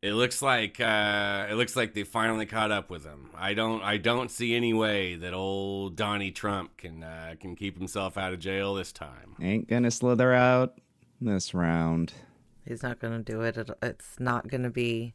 [0.00, 3.30] It looks like uh, it looks like they finally caught up with him.
[3.36, 7.76] I don't I don't see any way that old Donnie Trump can uh, can keep
[7.76, 9.34] himself out of jail this time.
[9.40, 10.78] Ain't gonna slither out
[11.20, 12.12] this round.
[12.64, 13.56] He's not going to do it.
[13.56, 15.14] It- It's not going to be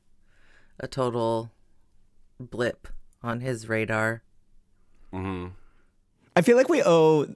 [0.80, 1.52] a total
[2.40, 2.88] blip
[3.22, 4.24] on his radar.
[5.12, 5.50] hmm
[6.36, 7.28] I feel like we owe,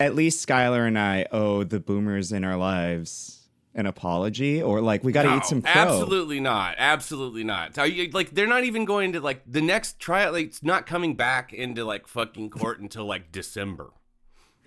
[0.00, 3.37] at least Skylar and I owe the boomers in our lives
[3.74, 5.70] an apology, or like we got to No, eat some crow.
[5.72, 6.74] Absolutely not.
[6.78, 7.78] Absolutely not.
[7.78, 10.32] Are you, like they're not even going to like the next trial.
[10.32, 13.90] Like, it's not coming back into like fucking court until like December.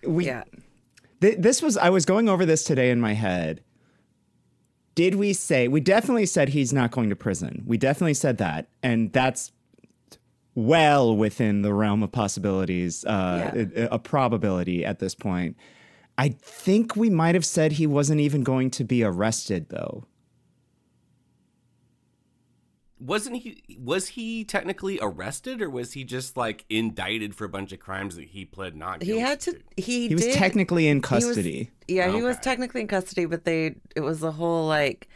[0.05, 0.43] We, Yeah.
[1.19, 3.63] th- this was I was going over this today in my head.
[4.95, 7.63] Did we say we definitely said he's not going to prison?
[7.65, 9.51] We definitely said that, and that's
[10.53, 13.85] well within the realm of possibilities, uh, Yeah.
[13.89, 15.55] a, a probability at this point.
[16.21, 20.05] I think we might have said he wasn't even going to be arrested, though.
[22.99, 23.63] Wasn't he?
[23.79, 28.15] Was he technically arrested, or was he just like indicted for a bunch of crimes
[28.17, 29.59] that he pled not guilty He had to.
[29.77, 31.71] He, He was did, technically in he was- custody.
[31.87, 33.73] yeah, he was technically in custody, but they.
[33.95, 35.07] It was the whole like.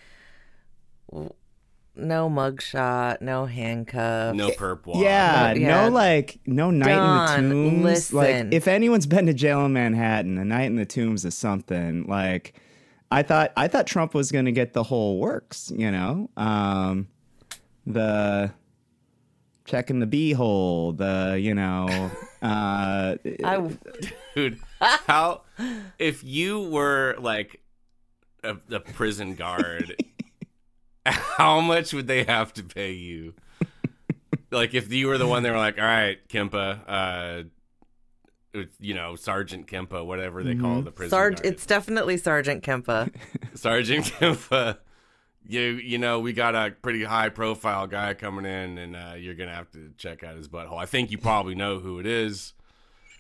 [1.96, 4.36] W- No mugshot, no handcuff.
[4.36, 5.02] No perp walk.
[5.04, 5.84] Yeah, No, yeah.
[5.86, 7.84] no like no night Don, in the tombs.
[7.84, 8.18] listen.
[8.18, 12.06] Like if anyone's been to jail in Manhattan, a night in the tombs is something.
[12.08, 12.54] Like
[13.12, 16.30] I thought I thought Trump was gonna get the whole works, you know?
[16.38, 17.08] Um
[17.86, 18.52] the
[19.66, 21.88] checking the beehole, the, you know,
[22.42, 23.70] uh I,
[24.36, 24.60] dude.
[24.80, 25.42] How
[25.98, 27.62] if you were like
[28.44, 29.96] a, a prison guard,
[31.38, 33.34] how much would they have to pay you?
[34.52, 37.44] Like if you were the one they were like, all right, Kempa, uh,
[38.80, 41.46] you know, Sergeant Kempa, whatever they call the prison Sarge, guard.
[41.46, 43.14] it's definitely Sergeant Kempa.
[43.56, 44.78] Sergeant Kempa.
[45.48, 49.34] You you know we got a pretty high profile guy coming in, and uh, you're
[49.36, 50.78] gonna have to check out his butthole.
[50.78, 52.54] I think you probably know who it is.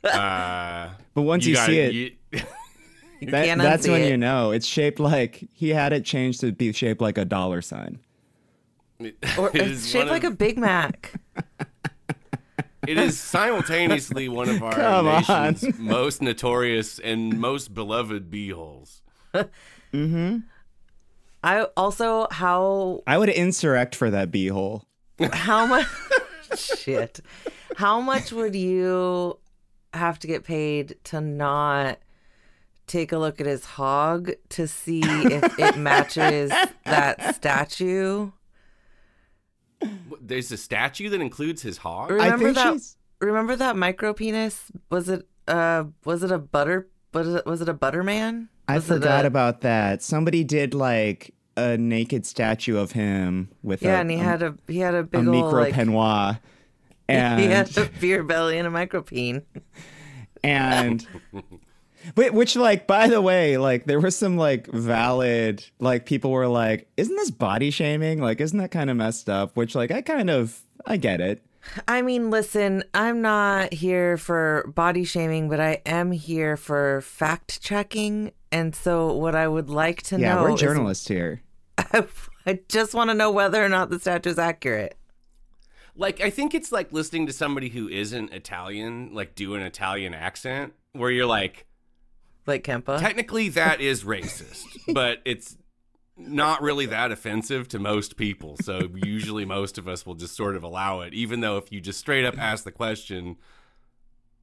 [0.03, 1.93] Uh, but once you, gotta- see it,
[2.31, 2.39] you-
[3.21, 4.09] You that- can't that's when it.
[4.09, 4.51] you know.
[4.51, 7.99] It's shaped like he had it changed to be shaped like a dollar sign.
[9.37, 11.13] Or it it's shaped one like of- a Big Mac.
[12.87, 15.53] It is simultaneously one of our Come on.
[15.53, 19.01] nation's most notorious and most beloved beeholes.
[19.33, 20.37] Mm-hmm.
[21.43, 24.83] I also how I would insurrect for that beehole.
[25.33, 25.87] how much
[26.55, 27.21] shit.
[27.75, 29.39] How much would you
[29.93, 31.97] have to get paid to not
[32.87, 36.51] take a look at his hog to see if it matches
[36.85, 38.31] that statue?
[40.21, 42.11] There's a statue that includes his hog.
[42.11, 44.71] I Remember think that she's remember that micro penis?
[44.89, 48.49] Was it uh was it a butter was it was it a butterman?
[48.67, 50.01] I Was it forgot a- about that.
[50.01, 54.41] Somebody did like a naked statue of him with Yeah, a, and he a, had
[54.43, 56.39] a he had a a big old micro like peignoir.
[57.07, 59.43] And he had a beer belly and a micro peen.
[60.43, 61.43] and Wait,
[62.15, 66.87] which like by the way, like there was some like valid like people were like,
[66.97, 68.21] isn't this body shaming?
[68.21, 69.55] Like, isn't that kind of messed up?
[69.57, 71.43] Which like I kind of I get it.
[71.87, 77.59] I mean, listen, I'm not here for body shaming, but I am here for fact
[77.61, 78.31] checking.
[78.51, 81.41] And so, what I would like to Yeah, know yeah, we're is- journalists here.
[82.47, 84.95] I just want to know whether or not the statue is accurate.
[85.95, 90.13] like I think it's like listening to somebody who isn't Italian, like do an Italian
[90.13, 91.65] accent, where you're like,
[92.45, 92.99] Like Kempa.
[92.99, 95.57] technically that is racist, but it's
[96.17, 98.55] not really that offensive to most people.
[98.61, 101.81] So usually most of us will just sort of allow it, even though if you
[101.81, 103.37] just straight up ask the question,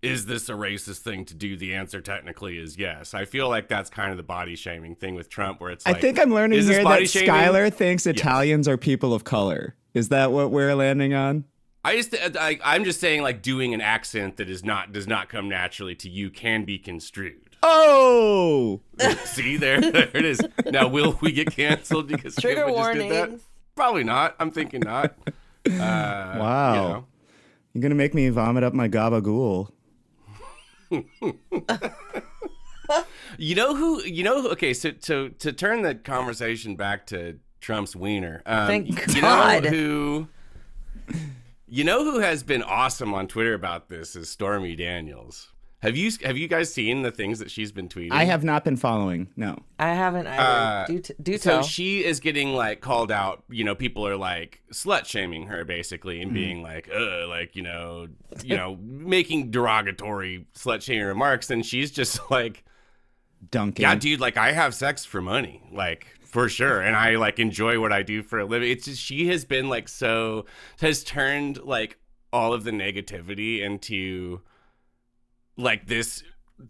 [0.03, 1.57] is this a racist thing to do?
[1.57, 3.15] The answer technically is yes.
[3.15, 5.95] I feel like that's kind of the body shaming thing with Trump, where it's I
[5.95, 7.31] think I'm learning here that body shaming?
[7.31, 9.77] Skylar thinks Italians are people of color.
[9.95, 11.45] Is that what we're landing on?
[11.85, 15.29] I just I, I'm just saying like doing an accent that is not does not
[15.29, 17.52] come naturally to you can be construed.
[17.63, 18.81] Oh,
[19.25, 20.41] See there, there it is.
[20.71, 23.41] Now will we get canceled because Trigger Kippa just did that?
[23.77, 24.35] Probably not.
[24.41, 25.15] I'm thinking not.
[25.65, 25.71] Uh,
[26.41, 26.73] Wow.
[26.75, 27.05] You know.
[27.73, 29.71] you're gonna make me vomit up my gabagool.
[33.39, 34.03] You know who?
[34.03, 34.43] You know?
[34.43, 38.43] who- Okay, so to to turn the conversation back to Trump's wiener.
[38.45, 39.65] Um, Thank you God.
[39.65, 40.29] know who?
[41.67, 45.53] You know who has been awesome on Twitter about this is Stormy Daniels.
[45.83, 48.13] Have you have you guys seen the things that she's been tweeting?
[48.13, 49.29] I have not been following.
[49.35, 49.59] No.
[49.81, 50.43] I haven't either.
[50.43, 51.63] Uh, do, t- do So tell.
[51.65, 53.43] she is getting like called out.
[53.51, 57.63] You know, people are like slut shaming her basically and being like, uh, like you
[57.63, 58.07] know,
[58.45, 62.65] you know, making derogatory slut shaming remarks, and she's just like,
[63.51, 63.83] Dunking.
[63.83, 66.81] yeah, dude, like I have sex for money, like for sure.
[66.81, 68.71] And I like enjoy what I do for a living.
[68.71, 70.47] It's just she has been like so
[70.81, 71.99] has turned like
[72.33, 74.41] all of the negativity into
[75.57, 76.23] like this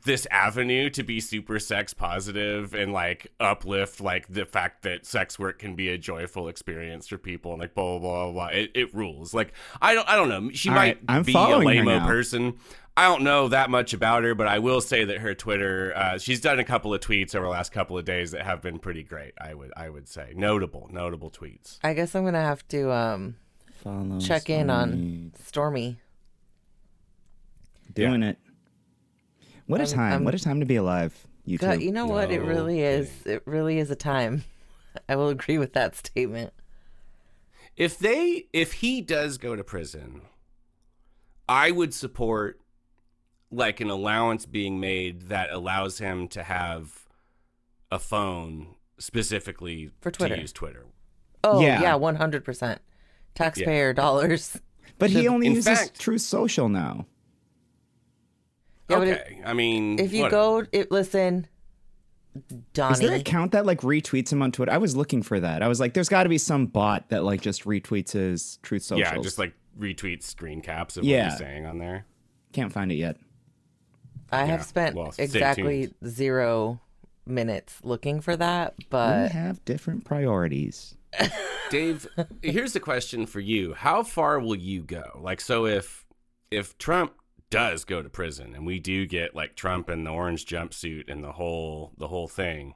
[0.06, 5.38] this avenue to be super sex positive and like uplift like the fact that sex
[5.38, 8.46] work can be a joyful experience for people and like blah blah blah blah.
[8.46, 9.34] It, it rules.
[9.34, 9.52] Like
[9.82, 10.50] I don't I don't know.
[10.52, 12.54] She All might right, be a following her lame person.
[12.96, 16.18] I don't know that much about her, but I will say that her Twitter, uh,
[16.18, 18.78] she's done a couple of tweets over the last couple of days that have been
[18.78, 19.32] pretty great.
[19.40, 21.78] I would I would say notable notable tweets.
[21.82, 23.36] I guess I'm gonna have to um
[23.82, 25.42] Follow check in on Stormy.
[25.44, 25.98] Stormy.
[27.94, 28.38] doing it.
[29.72, 30.12] What a I'm- time!
[30.12, 31.26] I'm- what a time to be alive.
[31.44, 31.84] You God, two.
[31.86, 32.30] you know what?
[32.30, 33.10] It really is.
[33.26, 34.44] It really is a time.
[35.08, 36.52] I will agree with that statement.
[37.76, 40.22] If they if he does go to prison,
[41.48, 42.60] I would support
[43.50, 47.06] like an allowance being made that allows him to have
[47.90, 48.68] a phone
[48.98, 50.36] specifically For Twitter.
[50.36, 50.86] to use Twitter.
[51.44, 51.80] Oh Yeah.
[51.82, 52.80] yeah, one hundred percent.
[53.34, 54.60] Taxpayer dollars.
[54.98, 57.06] but he only in uses fact- Truth Social now.
[58.88, 60.62] Yeah, but okay, I mean, If you whatever.
[60.62, 61.46] go, it, listen,
[62.74, 62.92] Donnie.
[62.94, 64.72] Is there an account that like retweets him on Twitter?
[64.72, 65.62] I was looking for that.
[65.62, 68.82] I was like, there's got to be some bot that like just retweets his Truth
[68.82, 69.00] Social.
[69.00, 71.24] yeah, just like retweets screen caps of Yeah.
[71.24, 72.06] what he's saying on there.
[72.52, 73.16] can't find it yet.
[74.30, 76.80] I have spent well, stay exactly zero
[77.26, 79.24] minutes looking for that, but.
[79.30, 80.94] we have different priorities.
[81.70, 82.06] Dave,
[82.42, 85.20] here's the question for you: How far will you go?
[85.20, 86.06] Like, so if
[86.50, 87.12] if Trump
[87.52, 91.22] does go to prison and we do get like Trump in the orange jumpsuit and
[91.22, 92.74] the whole the whole thing,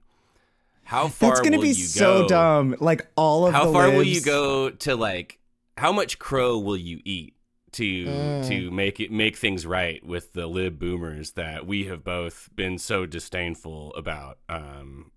[0.84, 2.28] how far That's gonna will be you so go?
[2.28, 2.76] dumb.
[2.78, 5.40] Like all of How the far will you go to like?
[5.76, 7.34] How much crow will you eat
[7.72, 12.48] to to make it make things right with the lib boomers that we have both
[12.54, 15.10] been so disdainful about um,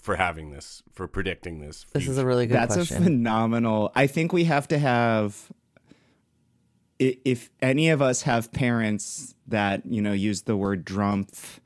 [0.00, 1.86] for having this for predicting this?
[1.94, 2.98] this is a really good That's question.
[2.98, 3.92] a phenomenal.
[3.94, 5.50] I think we have to have.
[7.04, 11.58] I- If any of us have parents that you know use the word "drumpf"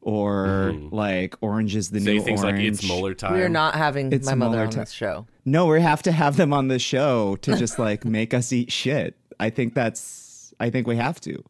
[0.00, 2.04] or like "orange is the Mm-hmm.
[2.06, 3.34] say new things orange," like it's Mueller time.
[3.34, 5.26] we are not having It's my mother Mueller on ti- this show.
[5.44, 8.72] No, we have to have them on the show to just like make us eat
[8.72, 9.16] shit.
[9.38, 10.52] I think that's.
[10.60, 11.42] I think we have to.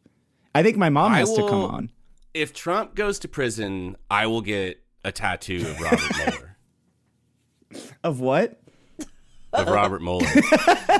[0.55, 1.91] I think my mom I has to come on.
[2.33, 6.57] if Trump goes to prison, I will get a tattoo of Robert Mueller.
[8.03, 8.59] Of what?
[9.53, 10.25] Of Robert Mueller.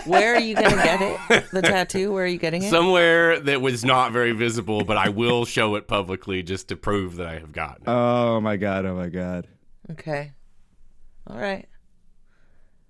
[0.05, 1.51] Where are you gonna get it?
[1.51, 2.13] The tattoo?
[2.13, 2.69] Where are you getting it?
[2.69, 7.15] Somewhere that was not very visible, but I will show it publicly just to prove
[7.17, 7.89] that I have gotten it.
[7.89, 8.85] Oh my god!
[8.85, 9.47] Oh my god!
[9.91, 10.31] okay.
[11.27, 11.67] All right.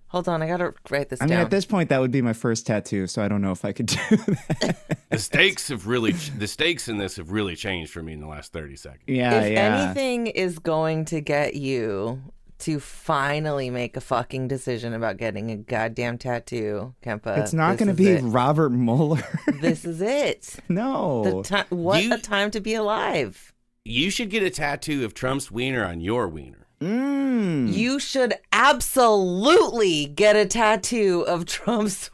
[0.07, 1.41] Hold on, I gotta write this I mean, down.
[1.41, 3.71] at this point, that would be my first tattoo, so I don't know if I
[3.71, 4.99] could do that.
[5.09, 8.27] the stakes have really, the stakes in this have really changed for me in the
[8.27, 9.03] last 30 seconds.
[9.07, 9.85] yeah, if yeah.
[9.85, 12.21] anything is going to get you
[12.63, 17.89] to finally make a fucking decision about getting a goddamn tattoo, Kempa, it's not going
[17.89, 18.21] to be it.
[18.21, 19.23] Robert Mueller.
[19.61, 20.55] This is it.
[20.69, 21.43] no.
[21.43, 23.53] The ti- what You- a time to be alive.
[23.85, 26.67] You should get a tattoo of Trump's wiener on your wiener.
[26.79, 27.73] Mm.
[27.73, 32.09] You should absolutely get a tattoo of Trump's.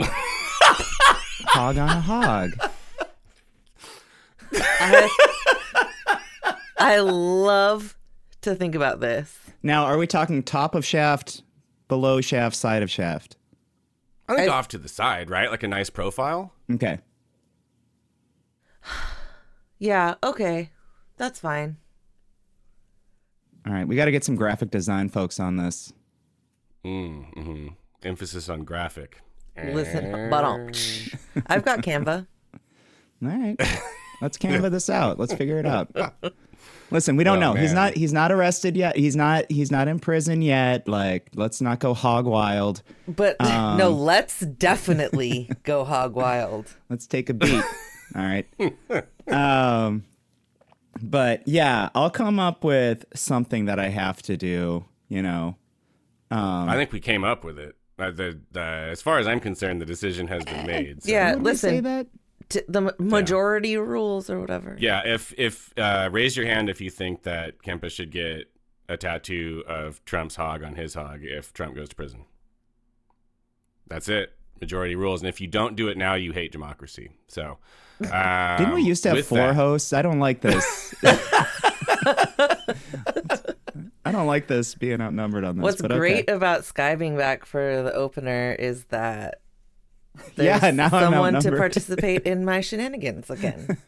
[0.00, 2.50] hog on a hog.
[4.52, 5.08] I,
[6.78, 7.96] I love
[8.42, 9.38] to think about this.
[9.62, 11.42] Now, are we talking top of shaft,
[11.88, 13.36] below shaft, side of shaft?
[14.28, 15.50] I think I- off to the side, right?
[15.50, 16.52] Like a nice profile.
[16.72, 16.98] Okay.
[19.82, 20.68] Yeah, okay.
[21.16, 21.78] That's fine.
[23.66, 23.88] All right.
[23.88, 25.90] We got to get some graphic design folks on this.
[26.84, 27.68] Mm, hmm
[28.02, 29.22] Emphasis on graphic.
[29.56, 30.70] Listen, but um,
[31.46, 32.26] I've got Canva.
[32.54, 32.60] All
[33.28, 33.56] right.
[34.20, 35.18] Let's Canva this out.
[35.18, 35.88] Let's figure it out.
[36.92, 37.60] Listen, we don't Oh, know.
[37.60, 38.96] He's not he's not arrested yet.
[38.96, 40.88] He's not he's not in prison yet.
[40.88, 42.82] Like, let's not go hog wild.
[43.06, 46.66] But Um, no, let's definitely go hog wild.
[46.90, 47.62] Let's take a beat.
[48.16, 48.46] All right.
[49.28, 50.04] Um
[51.02, 55.56] but yeah, I'll come up with something that I have to do, you know.
[56.32, 57.74] I think we came up with it.
[57.98, 61.02] Uh, the, the, as far as I'm concerned, the decision has been made.
[61.02, 62.06] so- Yeah, Would we say listen, that?
[62.50, 64.76] T- the ma- majority rules or whatever.
[64.78, 68.50] Yeah, if if uh, raise your hand if you think that Kempa should get
[68.88, 72.24] a tattoo of Trump's hog on his hog if Trump goes to prison.
[73.88, 74.32] That's it.
[74.60, 77.10] Majority rules, and if you don't do it now, you hate democracy.
[77.28, 77.56] So,
[78.00, 78.08] um,
[78.58, 79.94] Didn't we used to have four that- hosts?
[79.94, 80.94] I don't like this.
[84.04, 85.62] I don't like this being outnumbered on this.
[85.62, 85.98] What's but okay.
[85.98, 89.40] great about Sky being back for the opener is that
[90.36, 93.78] Yeah, there's now I'm someone to participate in my shenanigans again.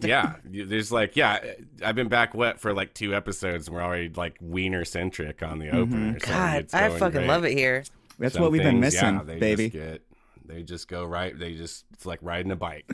[0.00, 1.40] Yeah, there's like, yeah,
[1.84, 5.58] I've been back wet for like two episodes, and we're already like wiener centric on
[5.58, 5.76] the mm-hmm.
[5.76, 6.20] opener.
[6.20, 7.26] so God, it's I fucking great.
[7.26, 7.82] love it here.
[8.18, 9.70] That's Some what we've been missing, yeah, they baby.
[9.70, 10.02] Just get,
[10.44, 11.36] they just go right.
[11.36, 12.84] They just it's like riding a bike.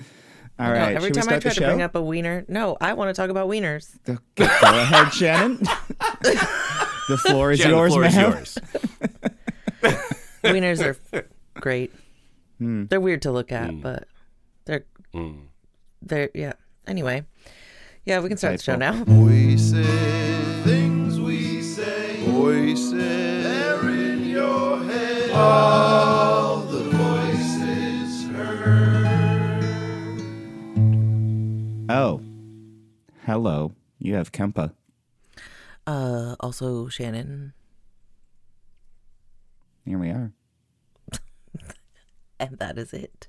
[0.58, 2.76] All No, right, every should we time I try to bring up a wiener, no,
[2.80, 4.02] I want to talk about wieners.
[4.04, 5.58] Go go ahead, Shannon.
[7.08, 8.58] the floor is Jen, the yours, floor is yours.
[10.44, 10.82] Wieners
[11.12, 11.92] are great.
[12.60, 12.84] Hmm.
[12.86, 14.06] They're weird to look at, but
[14.66, 15.46] they're Mm.
[16.02, 16.52] they're yeah.
[16.86, 17.24] Anyway,
[18.04, 19.02] yeah, we can start the show now.
[19.04, 19.84] Voices,
[20.64, 25.30] things we say, voices, they're in your head.
[25.32, 29.64] All the voices heard.
[31.90, 32.20] Oh,
[33.26, 33.72] hello.
[33.98, 34.72] You have Kempa.
[35.86, 37.52] Uh, also Shannon,
[39.86, 40.32] Here we are.
[42.40, 43.28] And that is it.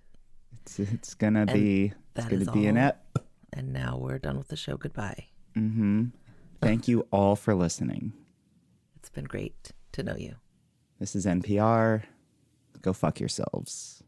[0.63, 2.85] It's, it's gonna be it's gonna is be an all.
[2.85, 3.19] ep.
[3.53, 4.77] And now we're done with the show.
[4.77, 5.25] Goodbye.
[5.57, 6.05] Mm-hmm.
[6.61, 8.13] Thank you all for listening.
[8.95, 10.35] It's been great to know you.
[10.99, 12.03] This is NPR.
[12.81, 14.03] Go fuck yourselves.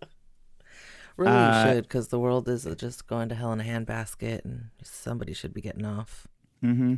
[1.16, 4.44] Really, Uh, you should, because the world is just going to hell in a handbasket,
[4.44, 6.26] and somebody should be getting off.
[6.64, 6.94] Mm-hmm.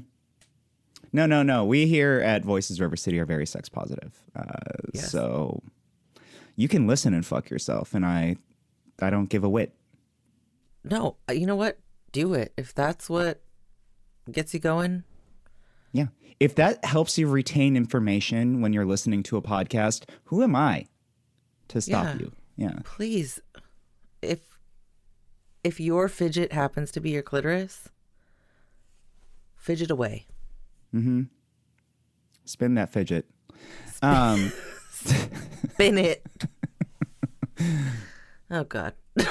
[1.12, 1.66] No, no, no.
[1.66, 4.18] We here at Voices River City are very sex positive.
[4.34, 4.44] Uh,
[4.94, 5.10] Yes.
[5.10, 5.62] So
[6.56, 8.36] you can listen and fuck yourself, and I,
[9.00, 9.74] I don't give a whit.
[10.84, 11.78] No, uh, you know what?
[12.12, 13.42] Do it if that's what
[14.30, 15.04] gets you going.
[15.92, 16.06] Yeah.
[16.40, 20.86] If that helps you retain information when you're listening to a podcast, who am I
[21.68, 22.14] to stop Yeah.
[22.18, 22.32] you?
[22.56, 22.78] Yeah.
[22.84, 23.40] Please,
[24.22, 24.40] if
[25.64, 27.88] if your fidget happens to be your clitoris,
[29.56, 30.26] fidget away.
[30.94, 31.22] Mm-hmm.
[32.44, 33.26] Spin that fidget.
[34.02, 34.52] Um,
[35.72, 36.24] Spin it.
[38.50, 38.94] oh God.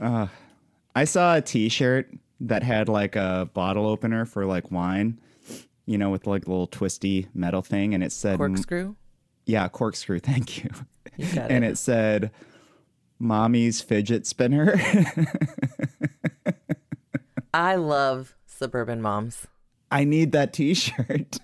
[0.00, 0.26] Uh,
[0.96, 5.20] I saw a T-shirt that had like a bottle opener for like wine,
[5.86, 8.96] you know, with like a little twisty metal thing, and it said, Corkscrew.
[9.46, 10.70] "Yeah, corkscrew." Thank you.
[11.16, 11.72] You and it.
[11.72, 12.32] it said,
[13.18, 14.74] "Mommy's fidget spinner."
[17.54, 19.46] I love suburban moms.
[19.90, 21.38] I need that T-shirt.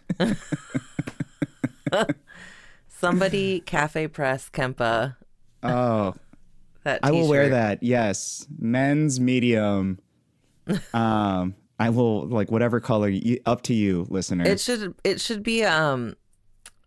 [2.89, 5.17] Somebody cafe press Kempa.
[5.63, 6.15] oh,
[6.85, 7.83] That I will wear that.
[7.83, 9.99] Yes, men's medium.
[10.95, 13.09] um, I will like whatever color.
[13.09, 14.47] You, up to you, listener.
[14.47, 16.15] It should it should be um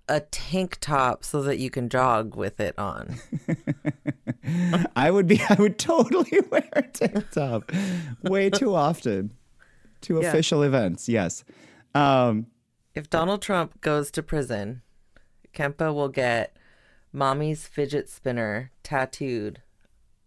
[0.10, 3.16] a tank top so that you can jog with it on.
[4.96, 5.42] I would be.
[5.50, 7.72] I would totally wear a tank top
[8.24, 9.34] way too often
[10.02, 10.30] to Yeah.
[10.30, 11.08] official events.
[11.08, 11.44] Yes.
[11.94, 12.48] Um,
[12.96, 14.82] If Donald Trump goes to prison,
[15.54, 16.56] Kempa will get
[17.14, 19.62] mommy's fidget spinner tattooed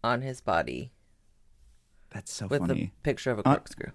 [0.03, 0.91] on his body
[2.15, 2.59] that's so funny.
[2.59, 2.83] with funny.
[2.85, 3.91] the picture of a uh, corkscrew.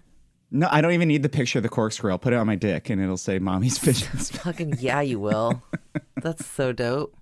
[0.51, 2.11] No, I don't even need the picture of the corkscrew.
[2.11, 5.19] I'll put it on my dick, and it'll say "Mommy's fidget spinner." Fucking yeah, you
[5.19, 5.63] will.
[6.21, 7.15] That's so dope.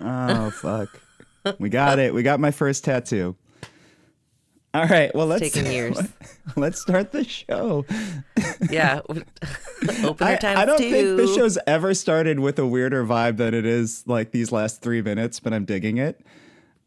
[0.00, 0.88] Oh fuck.
[1.58, 2.14] we got it.
[2.14, 3.34] We got my first tattoo.
[4.72, 5.12] All right.
[5.14, 5.98] Well, let's taken years.
[6.56, 7.84] let's start the show.
[8.70, 9.00] Yeah.
[10.04, 10.90] Opener I, times I don't two.
[10.90, 14.80] think this show's ever started with a weirder vibe than it is like these last
[14.80, 16.20] three minutes, but I'm digging it.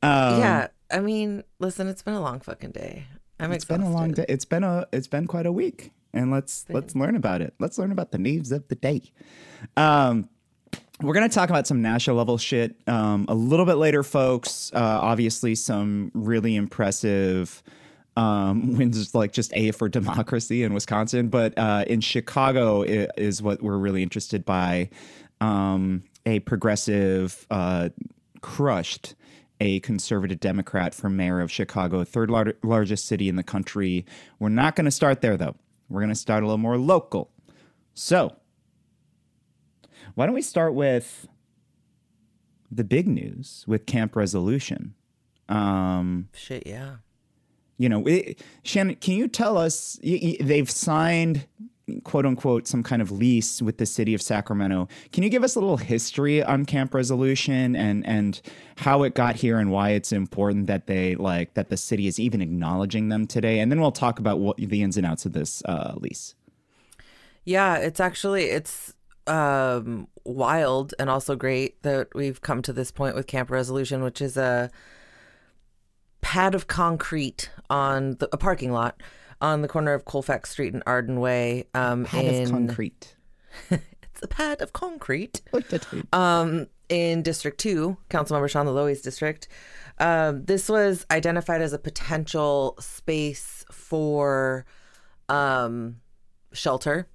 [0.02, 0.68] Um, yeah.
[0.92, 3.08] I mean, listen, it's been a long fucking day.
[3.40, 3.84] I'm it's exhausted.
[3.84, 4.26] been a long day.
[4.30, 7.54] It's been a it's been quite a week, and let's let's learn about it.
[7.60, 9.02] Let's learn about the news of the day.
[9.76, 10.30] Um,
[11.02, 14.72] we're gonna talk about some national level shit um, a little bit later, folks.
[14.74, 17.64] Uh, obviously, some really impressive
[18.16, 23.62] um, wins, like just a for democracy in Wisconsin, but uh, in Chicago is what
[23.62, 24.90] we're really interested by.
[25.42, 27.90] Um, a progressive uh,
[28.42, 29.16] crushed
[29.60, 34.06] a conservative Democrat for mayor of Chicago, third lar- largest city in the country.
[34.40, 35.56] We're not going to start there, though.
[35.90, 37.32] We're going to start a little more local.
[37.94, 38.36] So,
[40.16, 41.28] why don't we start with
[42.72, 44.96] the big news with Camp Resolution?
[45.50, 46.96] Um, Shit, yeah.
[47.78, 50.00] you know, it, Shannon, can you tell us?
[50.04, 51.46] Y- y- they've signed,
[52.04, 54.88] quote unquote, some kind of lease with the city of Sacramento.
[55.12, 58.42] Can you give us a little history on Camp Resolution and and
[58.78, 62.20] how it got here and why it's important that they like that the city is
[62.20, 63.60] even acknowledging them today?
[63.60, 66.36] And then we'll talk about what the ins and outs of this uh, lease.
[67.44, 68.94] Yeah, it's actually it's
[69.28, 74.22] um wild and also great that we've come to this point with Camp Resolution, which
[74.22, 74.70] is a
[76.22, 79.02] pad of concrete on the, a parking lot
[79.42, 81.68] on the corner of Colfax Street and Arden Way.
[81.74, 83.16] Um, Pad in, of concrete.
[84.14, 85.42] It's a pad of concrete.
[85.52, 86.06] Look at it.
[86.14, 89.48] Um, in District 2, Councilmember Sean Loloee's district,
[89.98, 94.68] um, this was identified as a potential space for
[95.30, 95.98] um,
[96.52, 97.08] shelter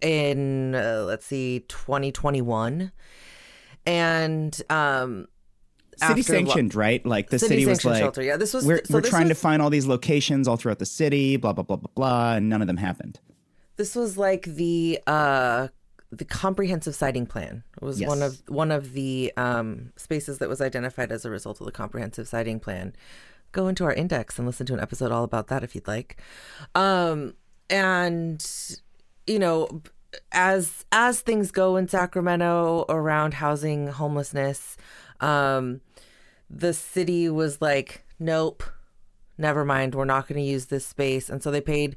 [0.00, 2.92] in, uh, let's see, 2021.
[3.86, 5.26] And um,
[5.96, 7.04] City after lo- sanctioned, right?
[7.06, 8.22] Like the City city, was like, shelter.
[8.22, 10.78] Yeah, this was- we're, so we're trying was- to find all these locations all throughout
[10.78, 13.18] the city, blah blah blah blah blah, and none of them happened.
[13.76, 15.68] This was like the uh
[16.10, 17.62] the comprehensive siting plan.
[17.80, 21.60] It was one of one of the um spaces that was identified as a result
[21.60, 22.94] of the comprehensive siting plan.
[23.52, 26.20] Go into our index and listen to an episode all about that if you'd like.
[26.74, 27.34] Um
[27.70, 28.44] and
[29.28, 29.82] you know
[30.32, 34.76] as as things go in Sacramento around housing homelessness,
[35.20, 35.80] um
[36.50, 38.62] the city was like, nope,
[39.36, 41.28] never mind, we're not going to use this space.
[41.28, 41.94] And so they paid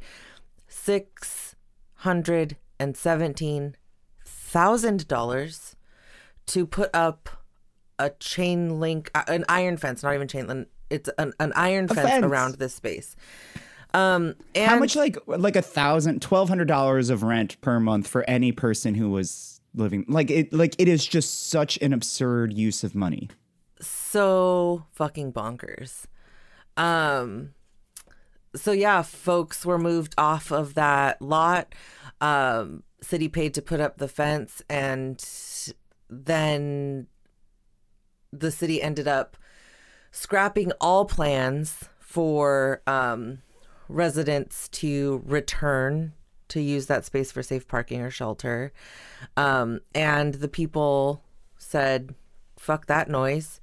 [0.67, 1.55] six
[1.95, 3.75] hundred and seventeen
[4.25, 5.75] thousand dollars
[6.47, 7.29] to put up
[7.97, 10.67] a chain link, uh, an iron fence, not even chain link.
[10.89, 12.25] It's an, an iron fence, fence.
[12.25, 13.15] around this space.
[13.93, 18.07] Um, and How much like like a thousand, twelve hundred dollars of rent per month
[18.07, 22.53] for any person who was living like it like it is just such an absurd
[22.53, 23.29] use of money.
[23.79, 26.05] so fucking bonkers.
[26.77, 27.53] Um
[28.55, 31.73] so yeah, folks were moved off of that lot.
[32.19, 35.23] Um city paid to put up the fence and
[36.09, 37.07] then
[38.31, 39.37] the city ended up
[40.11, 43.39] scrapping all plans for um
[43.91, 46.13] residents to return
[46.49, 48.73] to use that space for safe parking or shelter.
[49.37, 51.23] Um and the people
[51.57, 52.15] said
[52.57, 53.59] fuck that noise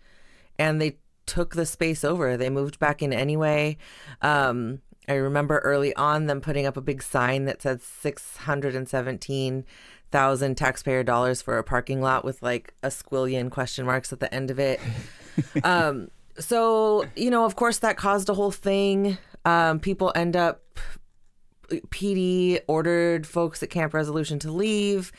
[0.58, 0.96] and they
[1.28, 2.36] took the space over.
[2.36, 3.76] They moved back in anyway.
[4.22, 8.74] Um, I remember early on them putting up a big sign that said six hundred
[8.74, 9.64] and seventeen
[10.10, 14.32] thousand taxpayer dollars for a parking lot with like a squillion question marks at the
[14.34, 14.80] end of it.
[15.64, 19.18] um, so you know, of course, that caused a whole thing.
[19.48, 20.62] Um, people end up.
[21.70, 25.12] PD ordered folks at Camp Resolution to leave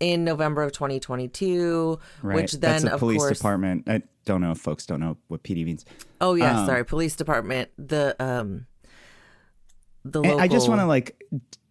[0.00, 2.34] in November of 2022, Right.
[2.34, 3.84] which then, That's a police course, department.
[3.86, 5.84] I don't know if folks don't know what PD means.
[6.20, 7.68] Oh yeah, Um, sorry, police department.
[7.76, 8.66] The um,
[10.04, 10.40] the local.
[10.40, 11.22] I just want to like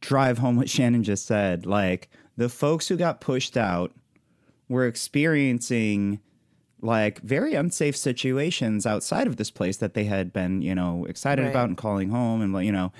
[0.02, 1.66] drive home what Shannon just said.
[1.66, 3.92] Like the folks who got pushed out
[4.70, 6.20] were experiencing
[6.82, 11.44] like very unsafe situations outside of this place that they had been, you know, excited
[11.44, 11.52] Right.
[11.52, 12.91] about and calling home and you know,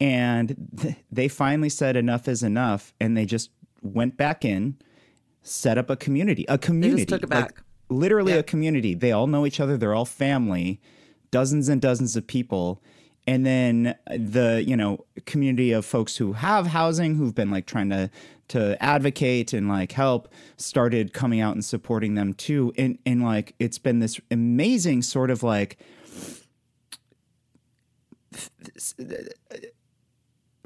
[0.00, 3.50] and th- they finally said enough is enough and they just
[3.82, 4.76] went back in,
[5.42, 7.04] set up a community, a community.
[7.06, 7.62] took it like, back.
[7.88, 8.38] literally Yeah.
[8.38, 8.94] a community.
[8.94, 9.76] They all know each other.
[9.76, 10.80] They're all family,
[11.30, 12.82] dozens and dozens of people.
[13.28, 17.90] And then the, you know, community of folks who have housing, who've been like trying
[17.90, 18.08] to
[18.48, 22.72] to advocate and like help, started coming out and supporting them too.
[22.78, 25.78] And and like it's been this amazing sort of like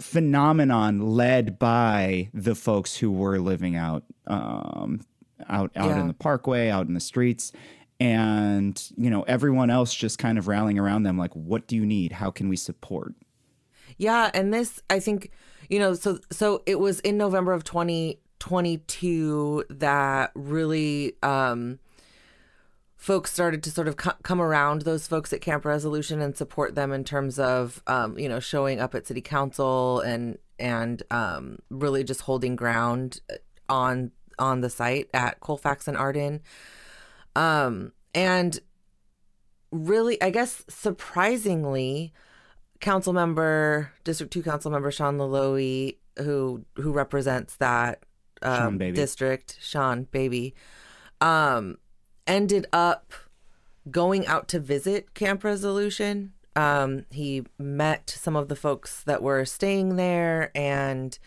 [0.01, 5.01] phenomenon led by the folks who were living out um,
[5.49, 6.01] out out Yeah.
[6.01, 7.53] in the parkway, out in the streets,
[7.99, 11.85] and you know everyone else just kind of rallying around them, like, "What do you
[11.85, 12.13] need?
[12.13, 13.15] How can we support?"
[13.99, 15.31] yeah, and this I think
[15.71, 21.79] you know so so it was in November of 2022 that really um
[23.01, 26.75] folks started to sort of co- come around those folks at Camp Resolution and support
[26.75, 31.59] them in terms of um, you know showing up at City Council and and um,
[31.71, 33.21] really just holding ground
[33.71, 36.43] on on the site at Colfax and Arden,
[37.35, 38.61] um, and
[39.73, 42.13] really I guess surprisingly,
[42.81, 48.05] Council Member District Two Council Member Sean Loloee, who who represents that
[48.43, 48.97] Sean um, Baby.
[48.97, 50.55] district, Sean Baby,
[51.21, 51.79] um,
[52.27, 53.13] ended up
[53.91, 56.33] going out to visit Camp Resolution.
[56.57, 61.19] Um, he met some of the folks that were staying there and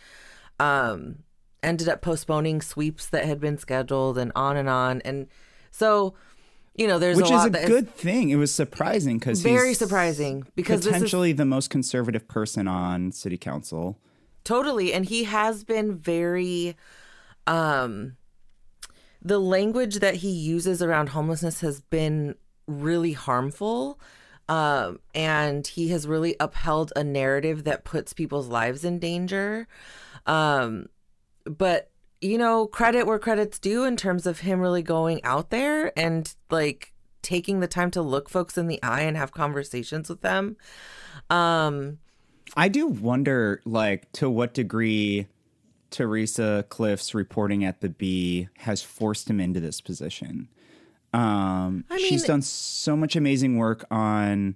[0.59, 1.19] um,
[1.61, 5.01] ended up postponing sweeps that had been scheduled and on and on.
[5.01, 5.27] And
[5.71, 6.13] so,
[6.75, 8.29] you know, there's Which a is a good thing.
[8.29, 13.11] It was surprising because very surprising because this is potentially the most conservative person on
[13.11, 13.99] city council.
[14.43, 16.75] totally and he has been very
[17.47, 18.17] um
[19.21, 22.35] the language that he uses around homelessness has been
[22.67, 23.99] really harmful
[24.49, 29.65] um and he has really upheld a narrative that puts people's lives in danger
[30.25, 30.87] um
[31.45, 31.89] but
[32.23, 36.35] you know credit where credit's due in terms of him really going out there and
[36.49, 40.57] like taking the time to look folks in the eye and have conversations with them
[41.29, 41.97] um
[42.55, 45.27] I do wonder, like, to what degree
[45.89, 50.49] Theresa Clift's reporting at the Bee has forced him into this position.
[51.13, 54.55] Um, I mean, she's done so much amazing work on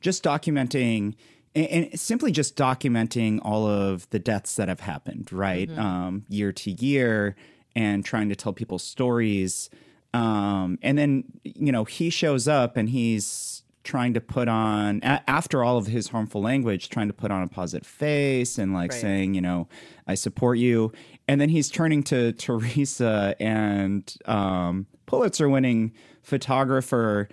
[0.00, 1.14] just documenting
[1.54, 5.70] and, and simply just documenting all of the deaths that have happened, right?
[5.78, 7.36] Um, year to year,
[7.76, 9.70] and trying to tell people stories.
[10.14, 15.22] Um, and then, you know, he shows up and he's trying to put on, a-
[15.30, 18.90] after all of his harmful language, trying to put on a positive face and like
[18.92, 19.00] Right.
[19.00, 19.68] saying, you know,
[20.06, 20.92] I support you.
[21.28, 27.28] And then he's turning to Theresa and um, Pulitzer winning photographer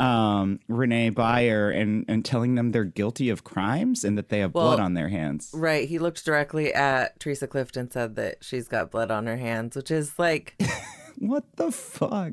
[0.00, 4.52] um, Renee Byer and, and telling them they're guilty of crimes and that they have
[4.52, 5.50] blood on their hands.
[5.52, 5.86] Right.
[5.86, 9.76] He looked directly at Theresa Clifton and said that she's got blood on her hands,
[9.76, 10.60] which is like,
[11.18, 12.32] What the fuck?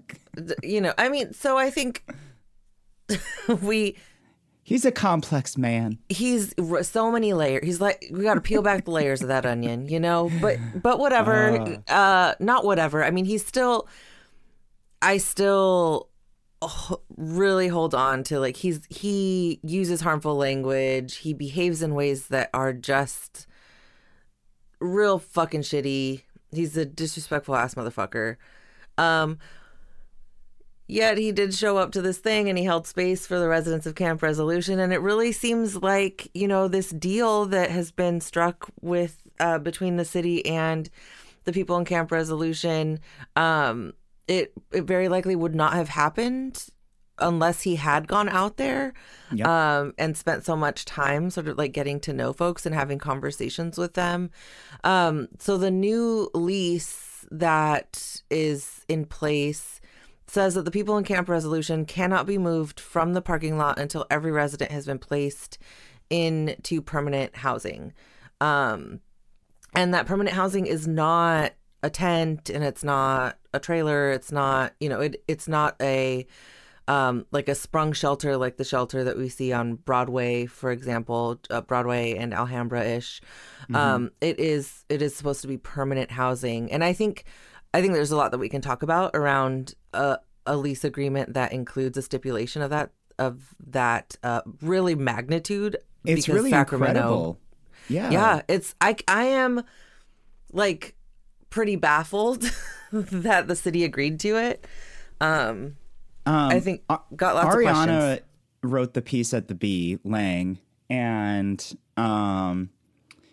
[0.63, 2.05] you know, I mean, so I think
[3.61, 3.97] we,
[4.63, 5.97] He's a complex man.
[6.09, 7.65] he's so many layers.
[7.65, 10.57] He's like, we got to peel back the layers of that onion, you know, but,
[10.81, 13.03] but whatever, uh, not whatever.
[13.03, 13.87] I mean, he's still,
[15.01, 16.09] I still
[17.15, 21.17] really hold on to like, he's, he uses harmful language.
[21.17, 23.47] He behaves in ways that are just
[24.79, 26.23] real fucking shitty.
[26.51, 28.37] He's a disrespectful ass motherfucker.
[28.97, 29.37] Um,
[30.87, 33.85] yet he did show up to this thing and he held space for the residents
[33.85, 34.79] of Camp Resolution.
[34.79, 39.59] And it really seems like, you know, this deal that has been struck with uh,
[39.59, 40.89] between the city and
[41.43, 42.99] the people in Camp Resolution,
[43.35, 43.93] um,
[44.27, 46.67] it, it very likely would not have happened
[47.19, 48.93] unless he had gone out there
[49.33, 49.47] Yep.
[49.47, 52.99] um, and spent so much time sort of like getting to know folks and having
[52.99, 54.29] conversations with them.
[54.83, 59.81] Um, so the new lease that is in place
[60.27, 64.05] says that the people in Camp Resolution cannot be moved from the parking lot until
[64.09, 65.57] every resident has been placed
[66.09, 67.93] into permanent housing.
[68.39, 69.01] Um,
[69.73, 71.53] and that permanent housing is not
[71.87, 74.11] a tent and it's not a trailer.
[74.11, 76.27] It's not, you know, it, it's not a,
[76.87, 81.39] um, like a sprung shelter, like the shelter that we see on Broadway, for example,
[81.49, 83.21] uh, Broadway and Alhambra ish.
[83.73, 87.25] Um, it is it is supposed to be permanent housing, and I think
[87.73, 91.33] I think there's a lot that we can talk about around a, a lease agreement
[91.33, 95.77] that includes a stipulation of that of that uh, really magnitude.
[96.05, 97.37] It's because really incredible.
[97.89, 98.09] Yeah.
[98.11, 99.63] yeah, it's I I am
[100.53, 100.95] like
[101.49, 102.49] pretty baffled
[102.91, 104.65] that the city agreed to it.
[105.21, 105.77] Um,
[106.25, 106.83] Um, I think
[107.15, 108.19] got lots of Ariane questions.
[108.63, 112.69] wrote the piece at the Bee, Lange, and um,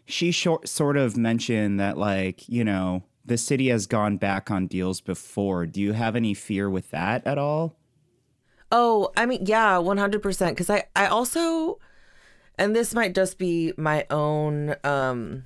[0.06, 4.66] she short, sort of mentioned that, like, you know, the city has gone back on
[4.66, 5.66] deals before.
[5.66, 7.76] Do you have any fear with that at all?
[8.70, 10.56] Oh, I mean, yeah, one hundred percent.
[10.56, 11.78] Because I, I also,
[12.58, 15.44] and this might just be my own um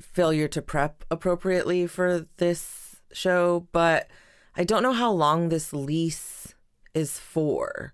[0.00, 4.08] failure to prep appropriately for this show, but
[4.56, 6.54] I don't know how long this lease
[6.94, 7.92] is for.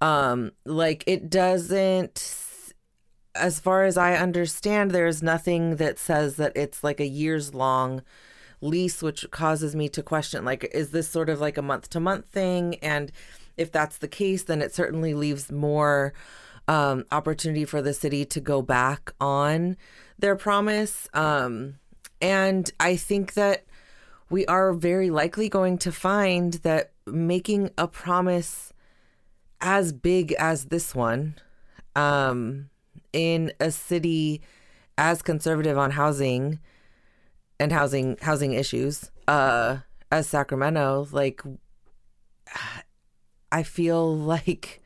[0.00, 2.42] Um, like it doesn't.
[3.34, 8.02] As far as I understand, there's nothing that says that it's like a years long
[8.60, 12.00] lease, which causes me to question like, is this sort of like a month to
[12.00, 12.76] month thing?
[12.76, 13.12] And
[13.56, 16.14] if that's the case, then it certainly leaves more
[16.68, 19.76] um, opportunity for the city to go back on
[20.18, 21.08] their promise.
[21.14, 21.78] Um,
[22.20, 23.64] and I think that
[24.30, 28.72] we are very likely going to find that making a promise
[29.60, 31.36] as big as this one
[31.94, 32.68] um,
[33.12, 34.42] in a city
[34.98, 36.58] as conservative on housing
[37.58, 39.78] and housing housing issues uh,
[40.10, 41.42] as Sacramento, like
[43.52, 44.82] I feel like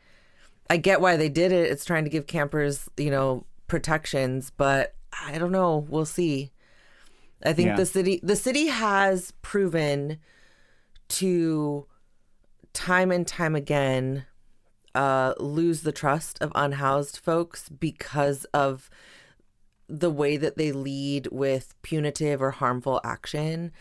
[0.71, 1.71] I get why they did it.
[1.71, 4.95] It's trying to give campers, you know, protections, but
[5.27, 5.85] I don't know.
[5.89, 6.53] We'll see.
[7.45, 7.77] I think Yeah.
[7.77, 10.19] the city the city has proven
[11.09, 11.87] to
[12.73, 14.27] time and time again
[14.95, 18.91] uh, lose the trust of unhoused folks because of
[19.89, 23.73] the way that they lead with punitive or harmful action.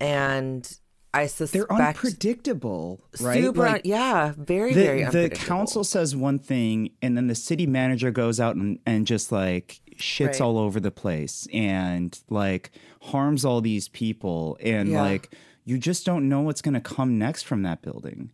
[0.00, 0.78] And
[1.14, 3.42] I suspect They're unpredictable, right?
[3.44, 7.66] super, Like, yeah, very, the, very the council says one thing and then the city
[7.66, 10.40] manager goes out and, and just like shits Right.
[10.40, 12.72] all over the place and like
[13.02, 15.02] harms all these people and Yeah.
[15.02, 15.32] like
[15.64, 18.32] you just don't know what's going to come next from that building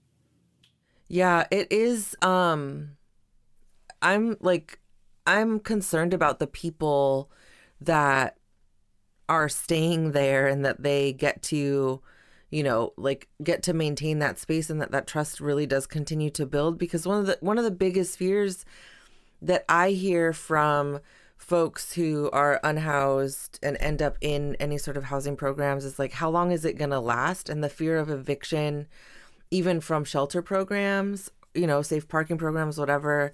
[1.08, 2.96] Yeah, it is um
[4.00, 4.78] I'm like
[5.26, 7.30] I'm concerned about the people
[7.80, 8.38] that
[9.28, 12.00] are staying there and that they get to
[12.50, 16.30] you know like get to maintain that space and that that trust really does continue
[16.30, 16.78] to build.
[16.78, 18.64] Because one of the one of the biggest fears
[19.42, 21.00] that I hear from
[21.36, 26.12] folks who are unhoused and end up in any sort of housing programs is like
[26.12, 27.48] how long is it going to last?
[27.48, 28.86] And the fear of eviction
[29.50, 33.32] even from shelter programs you know safe parking programs whatever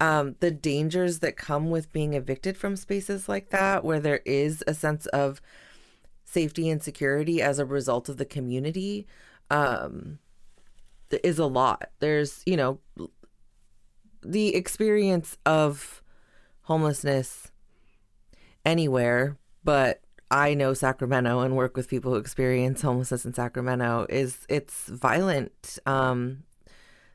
[0.00, 4.62] um, the dangers that come with being evicted from spaces like that where there is
[4.66, 5.40] a sense of
[6.34, 9.06] safety and security as a result of the community
[9.50, 10.18] um,
[11.22, 12.80] is a lot there's you know
[14.24, 16.02] the experience of
[16.62, 17.52] homelessness
[18.64, 24.46] anywhere, but I know Sacramento and work with people who experience homelessness in Sacramento is
[24.48, 25.78] it's violent.
[25.86, 26.44] Um,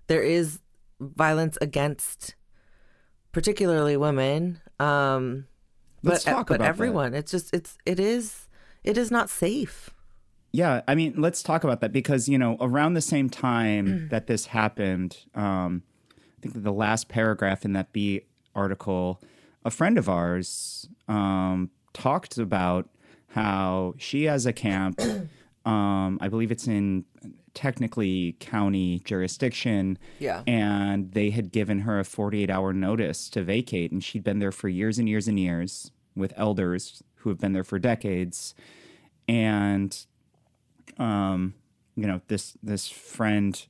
[0.08, 0.60] there is
[0.99, 2.36] violence against
[3.32, 4.62] particularly women.
[4.79, 5.45] Um,
[6.03, 6.69] Let's but talk but about that.
[6.69, 7.13] everyone.
[7.13, 8.47] It's just it's it is
[8.84, 9.89] it is not safe.
[10.52, 14.28] Yeah, I mean, let's talk about that because you know around the same time that
[14.28, 18.22] this happened, um, I think that the last paragraph in that Bee
[18.56, 19.22] article,
[19.63, 22.89] a friend of ours um, talked about
[23.28, 25.00] how she has a camp.
[25.65, 27.06] um, I believe it's in
[27.54, 29.98] technically county jurisdiction.
[30.20, 30.44] Yeah.
[30.48, 33.92] And they had given her a 48 hour notice to vacate.
[33.92, 37.53] And she'd been there for years and years and years with elders who have been
[37.53, 38.55] there for decades.
[39.27, 39.97] And,
[40.97, 41.53] um,
[41.95, 43.65] you know, this, this friend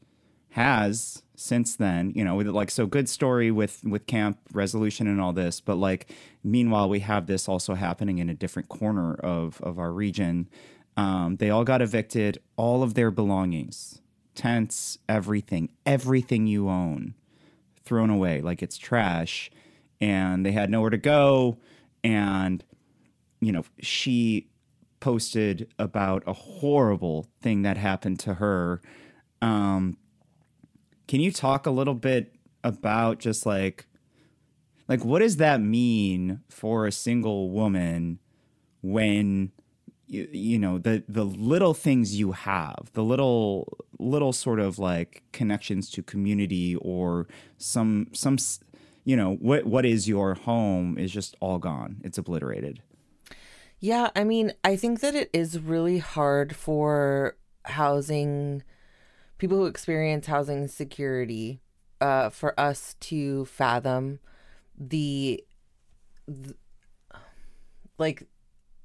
[0.52, 5.22] has since then, you know, with like, so good story with, with camp resolution and
[5.22, 5.62] all this.
[5.62, 6.12] But like,
[6.44, 10.50] meanwhile, we have this also happening in a different corner of, of our region.
[10.98, 14.02] Um, they all got evicted, all of their belongings,
[14.36, 17.14] tents, everything, everything you own
[17.86, 19.50] thrown away like it's trash.
[20.02, 21.58] And they had nowhere to go.
[22.04, 22.64] And,
[23.40, 24.48] you know, she
[25.00, 28.82] posted about a horrible thing that happened to her.
[29.42, 29.98] Um,
[31.08, 33.88] can you talk a little bit about just like,
[34.88, 38.20] like what does that mean for a single woman
[38.82, 39.52] when
[40.10, 45.24] you, you know the the little things you have the little little sort of like
[45.32, 48.38] connections to community or some some
[49.06, 52.82] you know what what is your home is just all gone it's obliterated
[53.80, 58.64] Yeah, I mean, I think that it is really hard for housing
[59.38, 61.62] people who experience housing security
[62.02, 64.20] uh, for us to fathom
[64.78, 65.44] the,
[66.28, 66.56] th-
[67.98, 68.28] like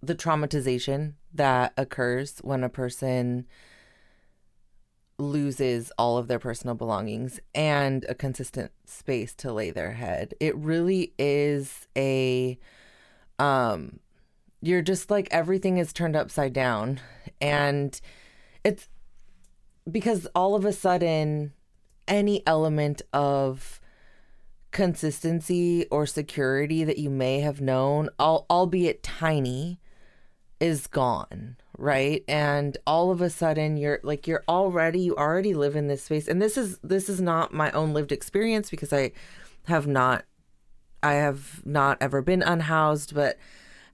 [0.00, 3.46] the traumatization that occurs when a person
[5.18, 10.34] loses all of their personal belongings and a consistent space to lay their head.
[10.40, 12.58] It really is a
[13.38, 13.98] um
[14.66, 17.00] you're just like everything is turned upside down.
[17.40, 17.98] And
[18.64, 18.88] it's
[19.90, 21.52] because all of a sudden
[22.08, 23.80] any element of
[24.70, 29.78] consistency or security that you may have known al- albeit tiny
[30.60, 32.22] is gone right?
[32.28, 36.28] And all of a sudden you're like you're already you already live in this space.
[36.28, 39.12] And this is this is not my own lived experience because i
[39.66, 40.24] have not
[41.02, 43.38] I have not ever been unhoused, but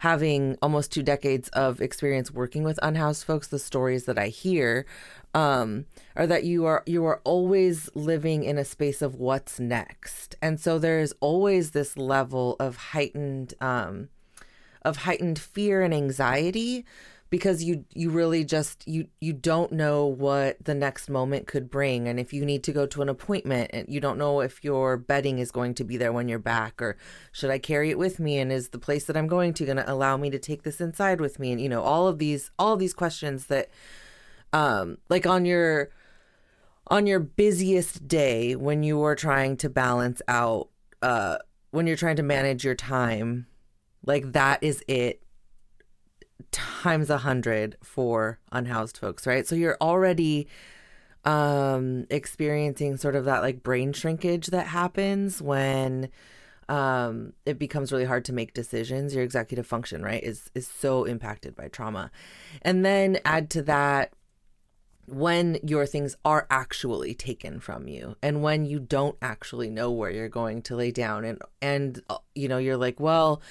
[0.01, 4.87] having almost two decades of experience working with unhoused folks, the stories that I hear
[5.35, 5.85] um,
[6.17, 10.59] are that you are you are always living in a space of what's next, and
[10.59, 14.09] so there is always this level of heightened um,
[14.83, 16.85] of heightened fear and anxiety
[17.31, 22.09] because you you really just you you don't know what the next moment could bring.
[22.09, 24.97] And if you need to go to an appointment and you don't know if your
[24.97, 26.97] bedding is going to be there when you're back or
[27.31, 29.77] should I carry it with me and is the place that I'm going to going
[29.77, 31.53] to allow me to take this inside with me?
[31.53, 33.71] And you know all of these all of these questions that
[34.53, 35.91] um like on your
[36.89, 40.69] on your busiest day when you are trying to balance out
[41.01, 41.39] uh
[41.71, 43.47] when you're trying to manage your time
[44.05, 45.23] like that is it
[46.53, 49.47] times a hundred for unhoused folks right?
[49.47, 50.49] So you're already
[51.25, 56.09] um experiencing sort of that like brain shrinkage that happens when
[56.71, 59.15] um it becomes really hard to make decisions.
[59.15, 62.11] Your executive function right is is so impacted by trauma.
[62.63, 64.13] And then add to that
[65.11, 70.11] when your things are actually taken from you and when you don't actually know where
[70.11, 73.43] you're going to lay down and and uh, you know you're like well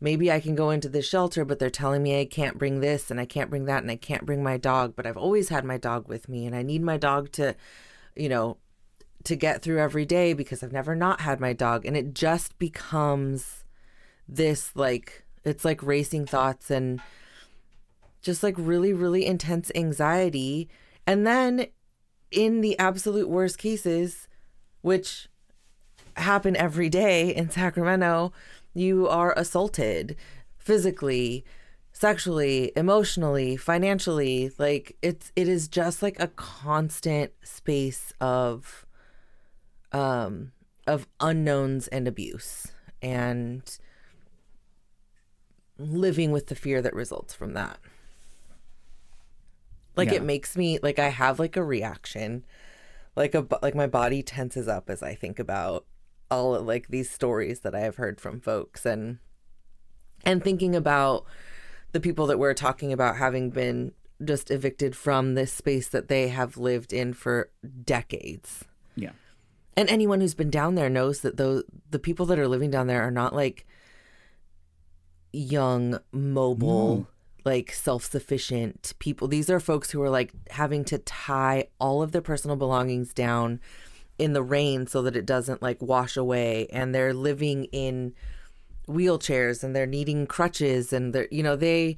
[0.00, 3.10] maybe I can go into the shelter but they're telling me I can't bring this
[3.10, 5.64] and I can't bring that and I can't bring my dog but I've always had
[5.64, 7.54] my dog with me and I need my dog to
[8.16, 8.58] you know
[9.24, 11.84] to get through every day because I've never not had my dog.
[11.84, 13.64] And it just becomes
[14.28, 17.00] this like it's like racing thoughts and
[18.22, 20.68] just like really really intense anxiety.
[21.06, 21.66] And then
[22.30, 24.28] in the absolute worst cases
[24.82, 25.28] which
[26.16, 28.32] happen every day in Sacramento
[28.74, 30.16] you are assaulted
[30.58, 31.44] physically,
[31.92, 34.50] sexually, emotionally, financially.
[34.58, 38.86] Like it's it is just like a constant space of
[39.92, 40.52] um
[40.86, 42.68] of unknowns and abuse
[43.02, 43.78] and
[45.78, 47.78] living with the fear that results from that.
[49.96, 50.18] Like Yeah.
[50.18, 52.44] it makes me like I have like a reaction,
[53.16, 55.84] like a like my body tenses up as I think about
[56.30, 59.18] all of like these stories that I have heard from folks and
[60.24, 61.24] and thinking about
[61.92, 66.28] the people that we're talking about having been just evicted from this space that they
[66.28, 67.50] have lived in for
[67.84, 68.64] decades.
[68.94, 69.12] Yeah.
[69.76, 72.86] And anyone who's been down there knows that those the people that are living down
[72.86, 73.66] there are not like
[75.32, 77.06] young, mobile,
[77.44, 79.28] like self-sufficient people.
[79.28, 83.60] These are folks who are like having to tie all of their personal belongings down
[84.20, 88.12] in the rain so that it doesn't like wash away and they're living in
[88.88, 91.96] wheelchairs and they're needing crutches and they're you know they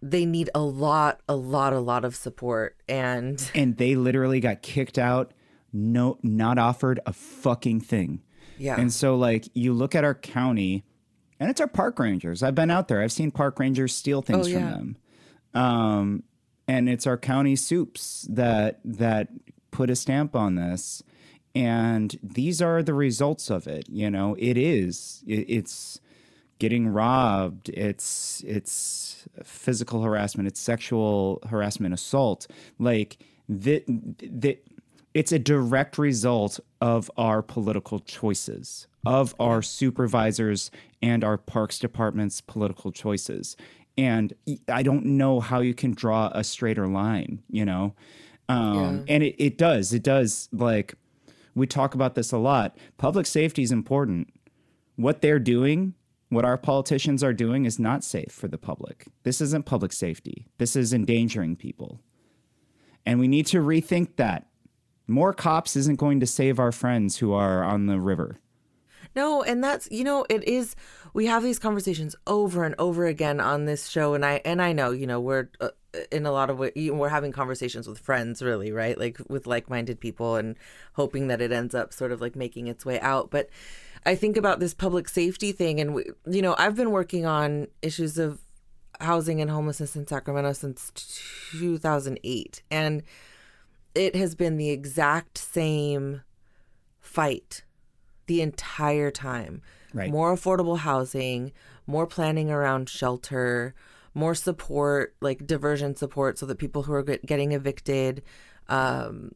[0.00, 4.62] they need a lot a lot a lot of support and And they literally got
[4.62, 5.32] kicked out,
[5.72, 8.22] no, not offered a fucking thing.
[8.58, 10.84] yeah And so, like, you look at our county,
[11.38, 12.42] and it's our park rangers.
[12.42, 13.00] I've been out there.
[13.00, 14.70] I've seen park rangers steal things Oh, from yeah.
[14.70, 14.96] them.
[15.54, 16.22] Um,
[16.68, 19.28] and it's our county soups that that
[19.72, 21.02] put a stamp on this.
[21.54, 23.88] And these are the results of it.
[23.88, 25.24] You know, it is.
[25.26, 26.00] It, it's
[26.58, 27.68] getting robbed.
[27.70, 30.46] It's it's physical harassment.
[30.46, 32.46] It's sexual harassment, assault.
[32.78, 33.84] Like that.
[33.88, 34.64] That
[35.14, 40.70] it's a direct result of our political choices, of our supervisors
[41.02, 43.56] and our parks department's political choices.
[43.98, 44.32] And
[44.68, 47.94] I don't know how you can draw a straighter line, you know?
[48.52, 49.92] Um, And it, it does.
[49.92, 50.48] It does.
[50.52, 50.94] Like,
[51.54, 52.76] we talk about this a lot.
[52.98, 54.32] Public safety is important.
[54.96, 55.94] What they're doing,
[56.28, 59.06] what our politicians are doing, is not safe for the public.
[59.22, 62.00] This isn't public safety, this is endangering people.
[63.04, 64.46] And we need to rethink that.
[65.08, 68.38] More cops isn't going to save our friends who are on the river.
[69.14, 70.74] No, and that's you know it is.
[71.14, 74.72] We have these conversations over and over again on this show, and I and I
[74.72, 75.70] know you know we're uh,
[76.10, 78.98] in a lot of way we're having conversations with friends, really, right?
[78.98, 80.56] Like with like-minded people, and
[80.94, 83.30] hoping that it ends up sort of like making its way out.
[83.30, 83.50] But
[84.06, 87.68] I think about this public safety thing, and we, you know I've been working on
[87.82, 88.40] issues of
[89.00, 90.90] housing and homelessness in Sacramento since
[91.52, 93.02] 2008, and
[93.94, 96.22] it has been the exact same
[97.00, 97.62] fight
[98.32, 99.60] the entire time.
[99.92, 100.10] Right.
[100.10, 101.52] More affordable housing,
[101.86, 103.74] more planning around shelter,
[104.14, 108.22] more support, like diversion support, so that people who are get, getting evicted
[108.68, 109.32] um,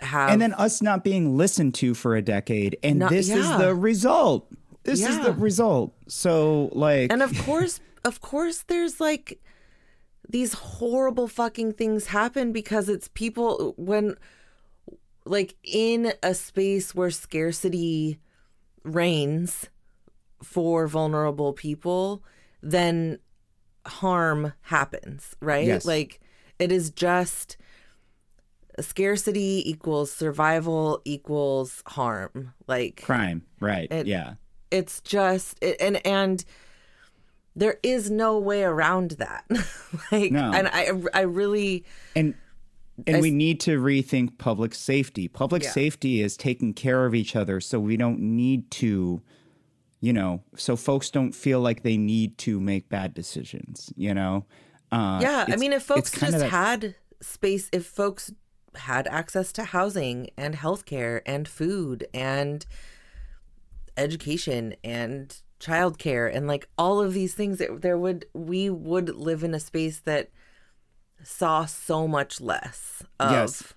[0.00, 0.30] have.
[0.30, 3.74] and then us not being listened to for a decade and Not- this is the
[3.74, 9.40] result this is the result so like and of course, of course, there's like
[10.28, 14.14] these horrible fucking things happen because it's people when,
[15.24, 18.20] like, in a space where scarcity
[18.86, 19.68] reigns
[20.42, 22.22] for vulnerable people,
[22.62, 23.18] then
[23.86, 25.66] harm happens, right?
[25.66, 25.84] Yes.
[25.84, 26.20] Like,
[26.58, 27.56] it is just
[28.80, 32.52] scarcity equals survival equals harm.
[32.66, 34.34] Like, crime right It- yeah
[34.70, 36.44] it's just it, and and
[37.54, 39.44] there is no way around that
[40.12, 40.52] like No.
[40.52, 41.84] and i i really
[42.16, 42.34] and
[43.06, 45.70] and I we need to rethink public safety public Yeah.
[45.70, 49.20] safety is taking care of each other so we don't need to
[50.00, 54.44] you know so folks don't feel like they need to make bad decisions you know
[54.92, 58.32] uh, yeah i mean if folks just that- had space if folks
[58.76, 62.66] had access to housing and healthcare and food and
[63.96, 69.54] education and childcare and like all of these things there would we would live in
[69.54, 70.28] a space that
[71.26, 73.74] saw so much less of Yes.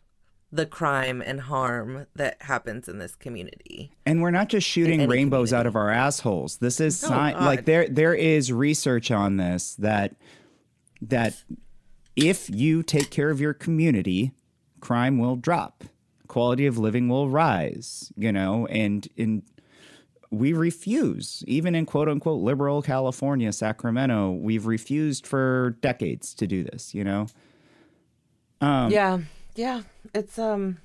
[0.52, 3.92] the crime and harm that happens in this community.
[4.06, 6.58] And we're not just shooting rainbows out of our assholes.
[6.58, 10.16] This is No, sci- like there there is research on this that
[11.02, 11.44] that
[12.16, 14.32] if you take care of your community,
[14.80, 15.84] crime will drop.
[16.28, 19.42] Quality of living will rise, you know, and in
[20.32, 26.64] we refuse, even in quote unquote liberal California, Sacramento, we've refused for decades to do
[26.64, 27.28] this, you know?
[28.62, 29.20] Um, yeah,
[29.56, 29.82] yeah.
[30.14, 30.78] It's um.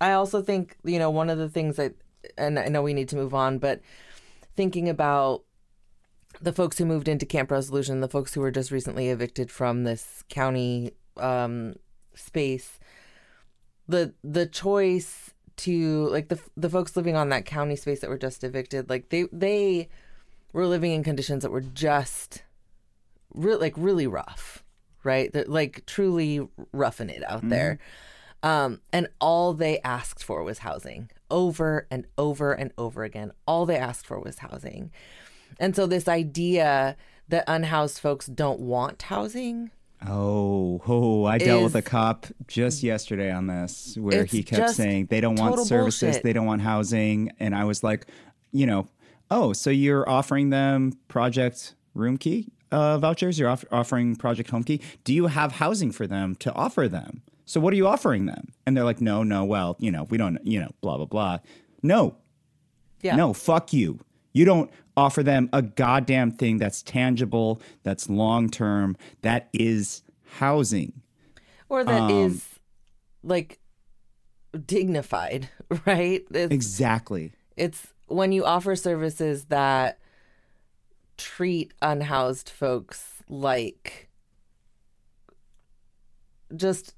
[0.00, 1.94] I also think you know one of the things that,
[2.36, 3.80] and I know we need to move on, but
[4.56, 5.44] thinking about
[6.40, 9.84] the folks who moved into Camp Resolution, the folks who were just recently evicted from
[9.84, 11.74] this county um,
[12.14, 12.78] space,
[13.86, 18.18] the the choice to like the the folks living on that county space that were
[18.18, 19.88] just evicted, like they they
[20.52, 22.42] were living in conditions that were just
[23.34, 24.64] re- like really rough,
[25.02, 25.32] right?
[25.32, 27.78] They're, like truly roughing it out there.
[28.42, 33.32] Um, and all they asked for was housing over and over and over again.
[33.46, 34.90] All they asked for was housing.
[35.58, 36.96] And so, this idea
[37.28, 39.70] that unhoused folks don't want housing,
[40.06, 45.06] Oh, oh, I dealt with a cop just yesterday on this where he kept saying
[45.06, 46.22] they don't want services, bullshit.
[46.22, 47.32] they don't want housing.
[47.40, 48.06] And I was like,
[48.52, 48.86] you know,
[49.30, 53.38] oh, so you're offering them Project Roomkey uh, vouchers?
[53.38, 54.82] You're off- offering Project Homekey?
[55.04, 57.22] Do you have housing for them to offer them?
[57.46, 58.48] So what are you offering them?
[58.66, 61.38] And they're like, no, no, well, you know, we don't, you know, blah, blah, blah.
[61.82, 62.16] No,
[63.02, 64.00] yeah, no, fuck you.
[64.32, 70.02] You don't offer them a goddamn thing that's tangible, that's long term, that is
[70.38, 70.92] housing.
[71.68, 72.40] or that is um,
[73.30, 73.58] like
[74.66, 75.48] dignified,
[75.86, 76.24] right?
[76.30, 77.32] It's, Exactly.
[77.56, 79.98] it's when you offer services that
[81.16, 84.08] treat unhoused folks like
[86.56, 86.94] just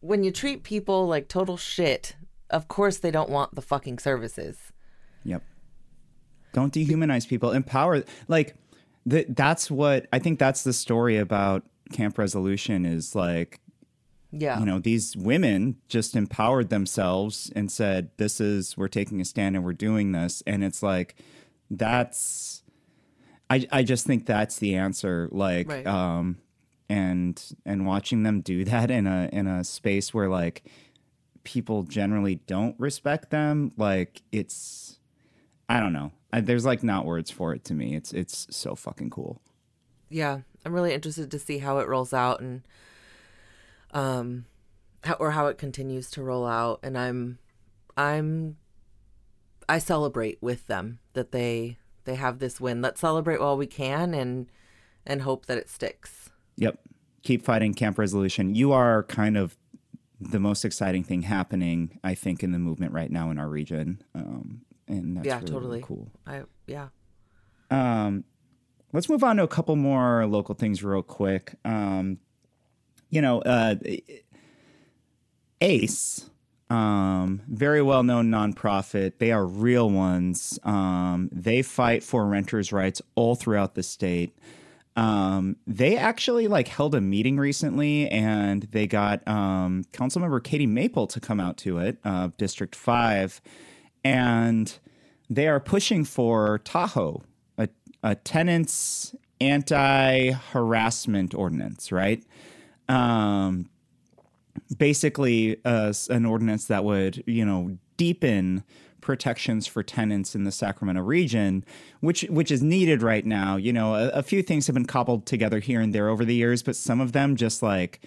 [0.00, 2.14] when you treat people like total shit,
[2.50, 4.72] of course they don't want the fucking services.
[5.24, 5.42] Yep.
[6.52, 7.52] Don't dehumanize people.
[7.52, 8.04] Empower.
[8.26, 8.54] Like,
[9.08, 13.60] th- that's what I think that's the story about Camp Resolution is like,
[14.32, 14.58] Yeah.
[14.58, 19.56] you know, these women just empowered themselves and said, this is, we're taking a stand
[19.56, 20.42] and we're doing this.
[20.46, 21.16] And it's like,
[21.70, 22.62] that's,
[23.50, 25.28] I, I just think that's the answer.
[25.32, 25.86] Like, Right.
[25.86, 26.38] um,
[26.90, 30.64] and, and watching them do that in a, in a space where like
[31.44, 34.98] people generally don't respect them, like it's,
[35.68, 36.12] I don't know.
[36.32, 37.94] I, there's like not words for it to me.
[37.94, 39.40] It's, it's so fucking cool.
[40.10, 42.62] yeah i'm really interested to see how it rolls out and
[43.92, 44.44] um
[45.04, 47.38] how or how it continues to roll out and i'm
[47.96, 48.56] i'm
[49.68, 54.12] i celebrate with them that they they have this win let's celebrate while we can
[54.14, 54.46] and
[55.06, 56.80] and hope that it sticks Yep.
[57.22, 58.54] Keep fighting Camp Resolution.
[58.56, 59.56] You are kind of
[60.20, 64.02] the most exciting thing happening, I think, in the movement right now in our region.
[64.12, 66.10] Um, and that's yeah really, really totally cool.
[66.26, 66.88] i yeah
[67.70, 68.24] Um,
[68.92, 71.54] let's move on to a couple more local things real quick.
[71.64, 72.18] Um,
[73.10, 73.76] you know, uh,
[75.60, 76.30] ACE,
[76.70, 79.14] um, very well known nonprofit.
[79.18, 80.58] They are real ones.
[80.64, 84.38] Um, they fight for renters' rights all throughout the state.
[84.94, 91.06] Um, they actually like held a meeting recently, and they got um, Councilmember Katie Maple
[91.06, 93.40] to come out to it, uh, District Five,
[94.08, 94.78] and
[95.28, 97.22] they are pushing for Tahoe,
[97.58, 97.68] a,
[98.02, 102.24] a tenants anti harassment ordinance, right?
[102.88, 103.68] Um,
[104.78, 108.64] basically, uh, an ordinance that would, you know, deepen
[109.00, 111.64] protections for tenants in the Sacramento region,
[112.00, 113.56] which which is needed right now.
[113.56, 116.34] You know, a, a few things have been cobbled together here and there over the
[116.34, 118.00] years, but some of them just like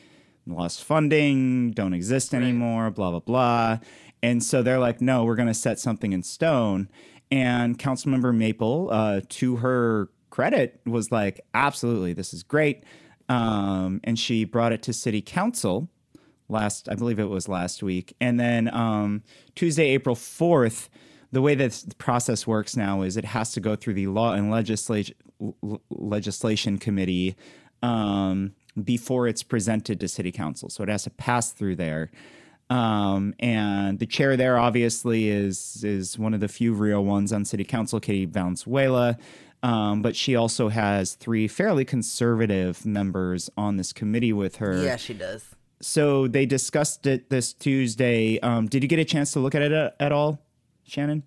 [0.48, 3.80] lost funding, don't exist anymore, blah blah blah.
[4.24, 6.90] And so they're like, no, we're going to set something in stone.
[7.32, 12.84] And Councilmember Maple, uh, to her credit, was like, absolutely, this is great.
[13.30, 15.90] Um, and she brought it to City Council
[16.50, 18.14] last, I believe it was last week.
[18.20, 19.24] And then um,
[19.56, 20.90] Tuesday, April 4th,
[21.32, 24.34] the way that the process works now is it has to go through the Law
[24.34, 25.16] and Legislation
[25.90, 27.36] Legislation Committee
[27.82, 28.54] um,
[28.84, 30.70] before it's presented to City Council.
[30.70, 32.12] So it has to pass through there.
[32.72, 37.46] Um, and the chair there obviously is is one of the few real ones on
[37.46, 39.18] City Council, Katie Valenzuela.
[39.64, 44.96] Um, but she also has three fairly conservative members on this committee with her yeah
[44.96, 45.46] she does
[45.82, 48.40] so they discussed it this Tuesday.
[48.40, 50.40] Um, did you get a chance to look at it at, at all,
[50.84, 51.24] Shannon?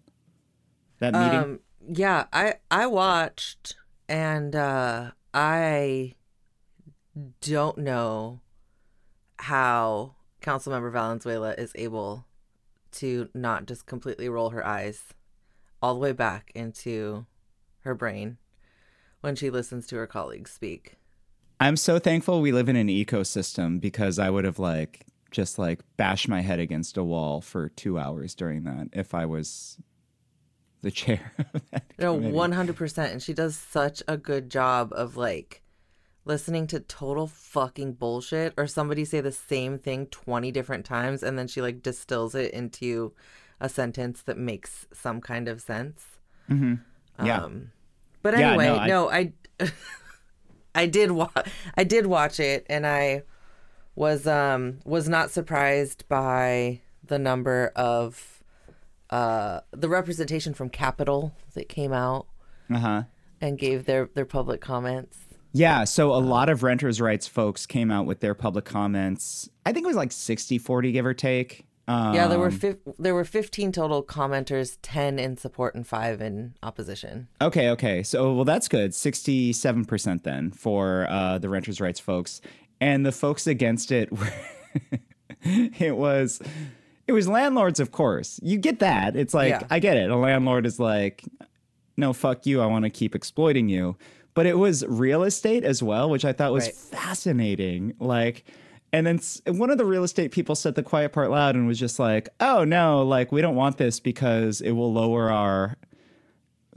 [1.01, 1.39] That meeting?
[1.39, 3.77] Um, yeah, I I watched
[4.09, 6.15] and uh I
[7.41, 8.41] don't know
[9.39, 10.15] how
[10.45, 12.27] Councilmember Valenzuela is able
[12.93, 15.15] to not just completely roll her eyes
[15.81, 17.25] all the way back into
[17.81, 18.37] her brain
[19.23, 20.97] when she listens to her colleagues speak.
[21.61, 25.81] I'm so thankful we live in an ecosystem because I would have like just like
[25.97, 29.79] bashed my head against a wall for two hours during that if I was
[30.83, 31.33] the chair.
[31.55, 35.63] of that No, one hundred percent, and she does such a good job of like
[36.25, 41.39] listening to total fucking bullshit or somebody say the same thing twenty different times, and
[41.39, 43.13] then she like distills it into
[43.61, 46.05] a sentence that makes some kind of sense.
[46.49, 46.77] Yeah.
[47.43, 47.71] Um,
[48.23, 49.33] but Yeah, anyway, no, I- no, I,
[50.75, 51.31] I did wa-
[51.77, 53.23] I did watch it, and I
[53.95, 58.43] was um was not surprised by the number of
[59.11, 62.27] uh, the representation from Capital that came out
[62.73, 63.03] Uh huh.
[63.41, 65.19] and gave their their public comments.
[65.57, 69.49] Yeah, so a lot of renters' rights folks came out with their public comments.
[69.65, 71.65] I think it was like 60 40, give or take.
[71.87, 76.21] Um, Yeah, there were fif- there were 15 total commenters, 10 in support and 5
[76.21, 77.29] in opposition.
[77.41, 78.03] Okay, okay.
[78.03, 78.91] So, well, that's good.
[78.91, 82.41] 67% then for uh, the renters' rights folks.
[82.81, 84.33] And the folks against it were,
[85.43, 86.41] it was.
[87.07, 88.41] It was landlords, of course.
[88.43, 89.15] You get that.
[89.15, 89.67] It's like, Yeah.
[89.71, 90.11] I get it.
[90.11, 91.23] A landlord is like,
[91.99, 92.63] no, fuck you.
[92.63, 93.97] I want to keep exploiting you.
[94.35, 96.75] But it was real estate as well, which I thought was Right.
[96.75, 97.95] fascinating.
[98.01, 98.45] Like,
[98.93, 101.79] and then one of the real estate people said the quiet part loud and was
[101.79, 105.77] just like, oh, no, like, we don't want this because it will lower our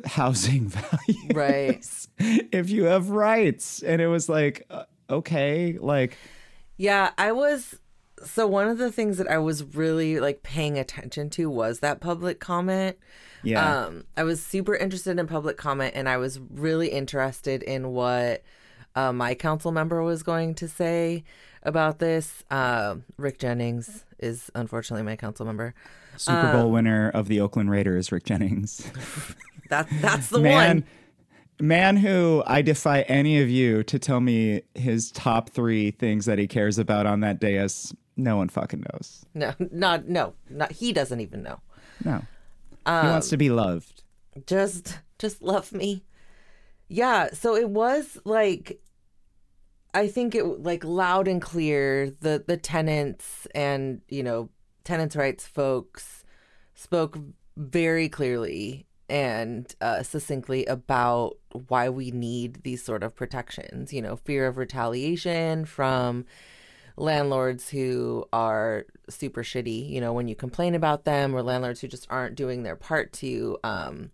[0.05, 1.85] housing value Right.
[2.19, 3.81] if you have rights.
[3.81, 6.17] And it was like, uh, okay, like,
[6.77, 7.79] Yeah, I was
[8.25, 11.99] so one of the things that I was really like paying attention to was that
[12.01, 12.97] public comment.
[13.43, 13.85] Yeah.
[13.85, 18.43] Um, I was super interested in public comment, and I was really interested in what
[18.95, 21.23] uh, my council member was going to say
[21.63, 22.43] about this.
[22.49, 25.73] Um Rick Jennings is unfortunately my council member.
[26.15, 28.89] Super Bowl winner of the Oakland Raiders, Rick Jennings.
[29.69, 30.85] That that's the man,
[31.59, 31.67] one.
[31.67, 36.39] man who I defy any of you to tell me his top three things that
[36.39, 39.25] he cares about on that day as no one fucking knows.
[39.33, 41.59] No, not no, not he doesn't even know.
[42.05, 42.21] No.
[42.87, 44.03] He wants to be loved.
[44.45, 46.03] just just love me
[46.89, 48.79] yeah so it was like
[49.93, 54.49] i think it like loud and clear the the tenants and you know
[54.83, 56.23] tenants rights folks
[56.75, 57.17] spoke
[57.57, 61.37] very clearly and uh, succinctly about
[61.69, 66.25] why we need these sort of protections you know fear of retaliation from
[66.97, 71.87] landlords who are super shitty you know when you complain about them or landlords who
[71.87, 74.11] just aren't doing their part to um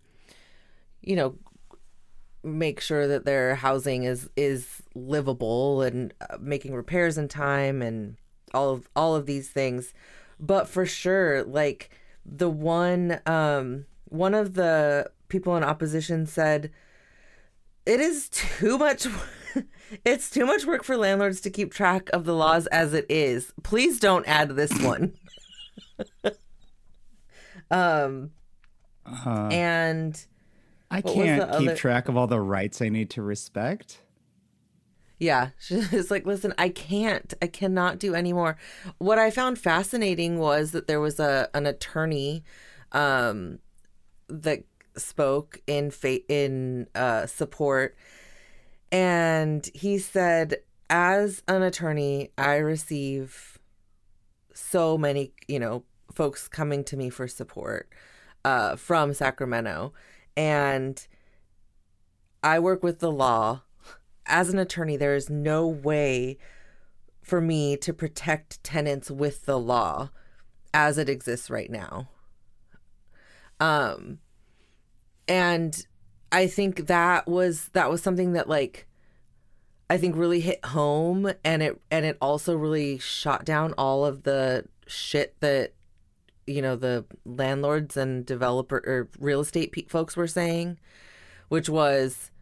[1.02, 1.34] you know
[2.44, 8.16] make sure that their housing is is livable and uh, making repairs in time and
[8.52, 9.94] all of all of these things.
[10.38, 11.90] But for sure like
[12.24, 16.70] the one um one of the people in opposition said
[17.86, 19.06] it is too much
[20.04, 23.52] it's too much work for landlords to keep track of the laws as it is.
[23.62, 25.14] Please don't add this one.
[27.70, 28.30] Um
[29.06, 30.26] Uh, and
[30.90, 34.00] I can't keep other- track of all the rights I need to respect.
[35.18, 38.56] Yeah, she's like, listen, I can't, I cannot do anymore.
[38.98, 42.44] What I found fascinating was that there was a an attorney,
[42.92, 43.58] um,
[44.28, 44.64] that
[44.96, 47.96] spoke in fa- in uh, support,
[48.94, 53.58] and he said, as an attorney, I receive
[54.52, 55.82] so many, you know,
[56.14, 57.88] folks coming to me for support,
[58.44, 59.92] uh, from Sacramento,
[60.36, 61.04] and
[62.44, 63.62] I work with the law
[64.26, 66.38] as an attorney, there is no way
[67.22, 70.10] for me to protect tenants with the law
[70.72, 72.08] as it exists right now.
[73.60, 74.18] Um,
[75.28, 75.86] and
[76.34, 78.88] I think that was that was something that like
[79.88, 84.24] I think really hit home, and it and it also really shot down all of
[84.24, 85.74] the shit that
[86.44, 90.80] you know the landlords and developer or real estate pe- folks were saying,
[91.50, 92.32] which was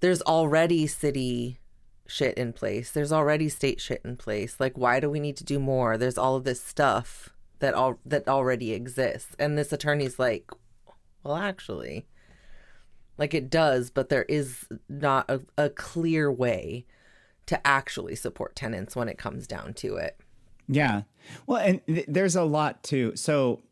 [0.00, 1.58] there's already city
[2.06, 2.90] shit in place.
[2.90, 4.58] There's already state shit in place.
[4.58, 5.98] Like why do we need to do more?
[5.98, 7.28] There's all of this stuff
[7.58, 9.36] that all that already exists.
[9.38, 10.50] And this attorney's like,
[11.22, 12.06] well actually
[13.18, 16.86] like it does, but there is not a, a clear way
[17.46, 20.18] to actually support tenants when it comes down to it.
[20.68, 21.02] Yeah.
[21.46, 23.14] Well, and th- there's a lot too.
[23.14, 23.62] So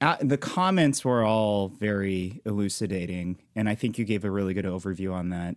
[0.00, 4.64] uh, the comments were all very elucidating, and I think you gave a really good
[4.64, 5.56] overview on that.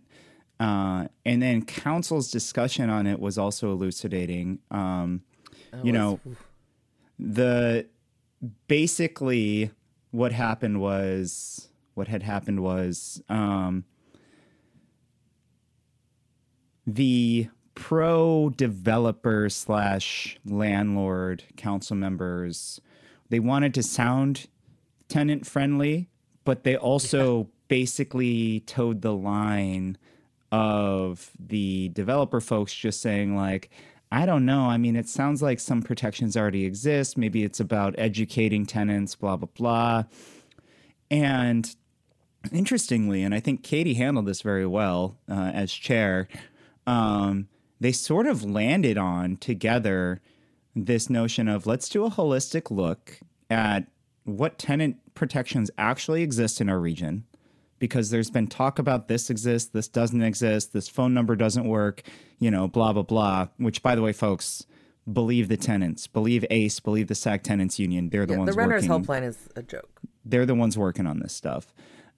[0.60, 4.60] Uh, and then council's discussion on it was also elucidating.
[4.70, 5.22] Um,
[5.82, 6.20] you know,
[7.18, 7.86] the
[8.68, 9.72] basically
[10.12, 13.84] what happened was what had happened was um,
[16.86, 22.80] the pro developer slash landlord council members
[23.30, 24.46] they wanted to sound
[25.08, 26.08] tenant friendly
[26.44, 29.98] but they also basically towed the line
[30.52, 33.70] of the developer folks just saying like
[34.12, 34.66] i don't know.
[34.66, 37.18] I mean it sounds like some protections already exist.
[37.18, 40.04] Maybe it's about educating tenants blah blah blah.
[41.10, 41.74] And
[42.52, 46.28] interestingly and i think katie handled this very well uh, as chair
[46.86, 47.48] um,
[47.80, 50.20] they sort of landed on together
[50.76, 53.20] this notion of let's do a holistic look
[53.50, 53.86] at
[54.24, 57.24] what tenant protections actually exist in our region
[57.78, 62.02] because there's been talk about this exists, this doesn't exist, this phone number doesn't work,
[62.38, 63.48] you know, blah, blah, blah.
[63.58, 64.64] Which, by the way, folks,
[65.12, 68.08] believe the tenants, believe ACE, believe the SAC Tenants Union.
[68.08, 70.00] They're the Yeah, ones the renter's working helpline is a joke.
[70.24, 71.74] they're the ones working on this stuff.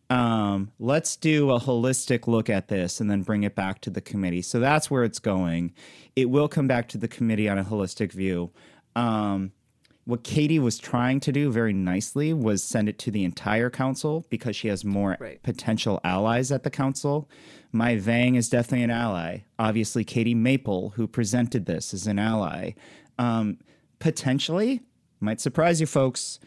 [0.09, 4.01] Um, let's do a holistic look at this and then bring it back to the
[4.01, 4.43] committee.
[4.43, 5.73] So that's where it's going.
[6.15, 8.51] It will come back to the committee on a holistic view.
[8.95, 9.53] Um,
[10.05, 14.25] what Katie was trying to do very nicely was send it to the entire council
[14.31, 15.43] because she has more Right.
[15.43, 17.29] potential allies at the council.
[17.73, 19.39] Mai Vang is definitely an ally.
[19.59, 22.73] Obviously, Katie Maple, who presented this, is an ally.
[23.19, 23.59] Um,
[23.99, 24.83] potentially,
[25.19, 26.39] might surprise you folks.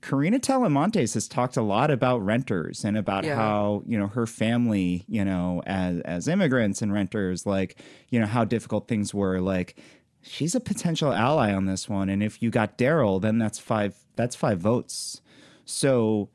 [0.00, 3.34] Karina Talamantes has talked a lot about renters and about Yeah.
[3.36, 8.26] how, you know, her family, you know, as as immigrants and renters, like, you know,
[8.26, 9.40] how difficult things were.
[9.40, 9.76] Like,
[10.22, 12.08] she's a potential ally on this one.
[12.08, 15.20] And if you got Darrell, then that's five that's five votes.
[15.64, 16.28] So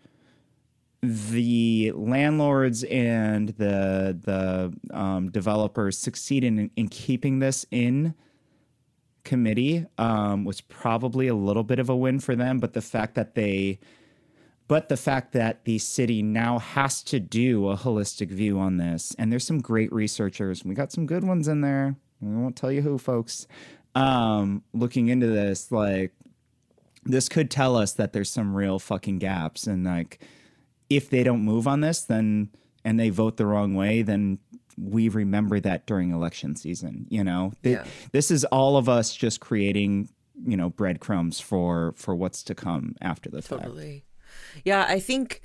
[1.01, 8.13] the landlords and the the um, developers succeed in in keeping this in
[9.23, 12.59] committee um, was probably a little bit of a win for them.
[12.59, 13.79] But the fact that they,
[14.67, 19.15] but the fact that the city now has to do a holistic view on this,
[19.17, 20.63] and there's some great researchers.
[20.63, 21.95] We got some good ones in there.
[22.21, 23.47] We won't tell you who, folks.
[23.95, 26.13] Um, looking into this, like
[27.03, 30.19] this could tell us that there's some real fucking gaps, and like
[30.89, 32.49] if they don't move on this, then
[32.85, 34.39] and they vote the wrong way, then
[34.77, 37.05] we remember that during election season.
[37.09, 37.85] You know, Yeah.
[38.11, 40.09] this is all of us just creating,
[40.45, 43.63] you know, breadcrumbs for for what's to come after the fact.
[43.63, 44.05] Totally.
[44.65, 45.41] Yeah, I think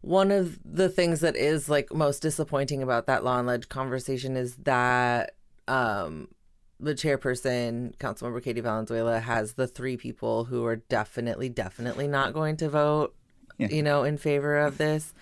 [0.00, 4.36] one of the things that is like most disappointing about that law and ledge conversation
[4.36, 5.34] is that
[5.68, 6.28] um
[6.80, 12.56] the chairperson, Councilmember Katie Valenzuela, has the three people who are definitely, definitely not going
[12.58, 13.14] to vote,
[13.56, 13.68] Yeah.
[13.68, 15.14] you know, in favor of this,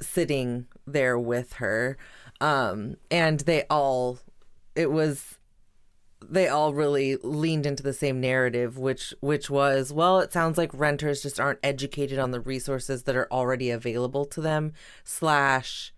[0.00, 1.96] sitting there with her.
[2.40, 4.18] Um, and they all,
[4.74, 5.38] it was
[6.28, 10.70] they all really leaned into the same narrative which which was well it sounds like
[10.74, 14.72] renters just aren't educated on the resources that are already available to them
[15.02, 15.94] slash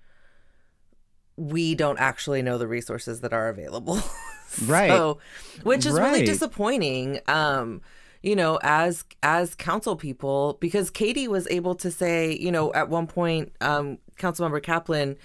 [1.36, 3.98] we don't actually know the resources that are available
[4.66, 4.90] Right.
[4.90, 5.18] so
[5.64, 7.80] which is really disappointing um
[8.22, 12.88] you know as as council people because katie was able to say you know at
[12.88, 15.16] one point um councilmember kaplan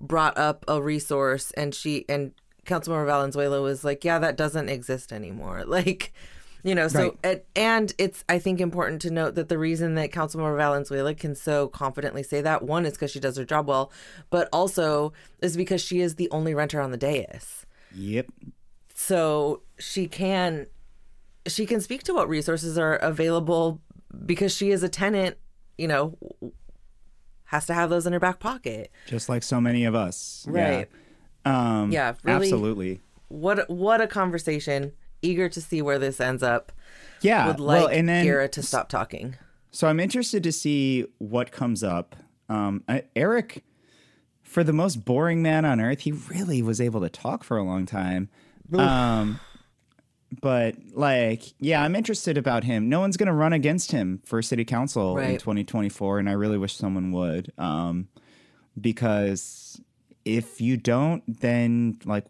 [0.00, 2.32] brought up a resource and she and
[2.64, 6.12] councilmember valenzuela was like yeah that doesn't exist anymore like
[6.62, 7.44] you know so Right.
[7.54, 11.68] and it's i think important to note that the reason that councilmember valenzuela can so
[11.68, 13.92] confidently say that one is because she does her job well
[14.30, 18.26] but also is because she is the only renter on the dais Yep.
[18.94, 20.66] so she can
[21.46, 23.80] she can speak to what resources are available
[24.24, 25.36] because she is a tenant
[25.78, 26.16] you know
[27.44, 30.44] has to have those in her back pocket Just like so many of us.
[30.48, 30.88] Right.
[31.44, 31.80] Yeah.
[31.82, 33.00] Um, Yeah, really- Absolutely.
[33.28, 34.92] what what a conversation
[35.22, 36.72] eager to see where this ends up
[37.20, 37.46] Yeah.
[37.46, 39.36] would like well, and then Garrett to stop talking
[39.70, 42.16] So I'm interested to see what comes up.
[42.48, 43.62] Um, I, Eric,
[44.42, 47.62] for the most boring man on earth, he really was able to talk for a
[47.64, 48.28] long time.
[48.72, 49.38] Um,
[50.40, 52.88] but like, yeah, I'm interested about him.
[52.88, 56.74] No one's gonna run against him for city council in 2024, and I really wish
[56.74, 57.52] someone would.
[57.58, 58.08] Um,
[58.80, 59.80] because
[60.24, 62.24] if you don't, then like,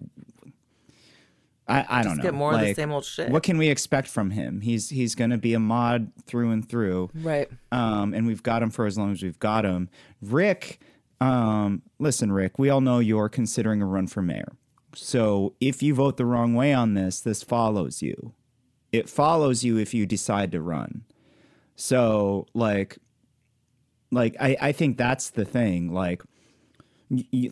[1.69, 2.23] I, I don't just know.
[2.23, 4.61] get more of the same old shit What can we expect from him?
[4.61, 8.71] He's he's gonna be a mod through and through right um, and we've got him
[8.71, 9.89] for as long as we've got him.
[10.23, 10.81] Rick,
[11.21, 14.53] um, listen, Rick, we all know you're considering a run for mayor.
[14.97, 18.33] So if you vote the wrong way on this, this follows you.
[18.93, 21.05] It follows you if you decide to run.
[21.75, 22.99] So like,
[24.11, 25.93] like I, I think that's the thing.
[25.93, 26.23] Like,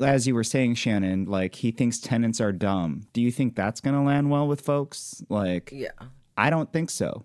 [0.00, 3.02] as you were saying, Shannon, like he thinks tenants are dumb.
[3.12, 5.22] Do you think that's gonna land well with folks?
[5.28, 5.90] Like, yeah
[6.36, 7.24] I don't think so.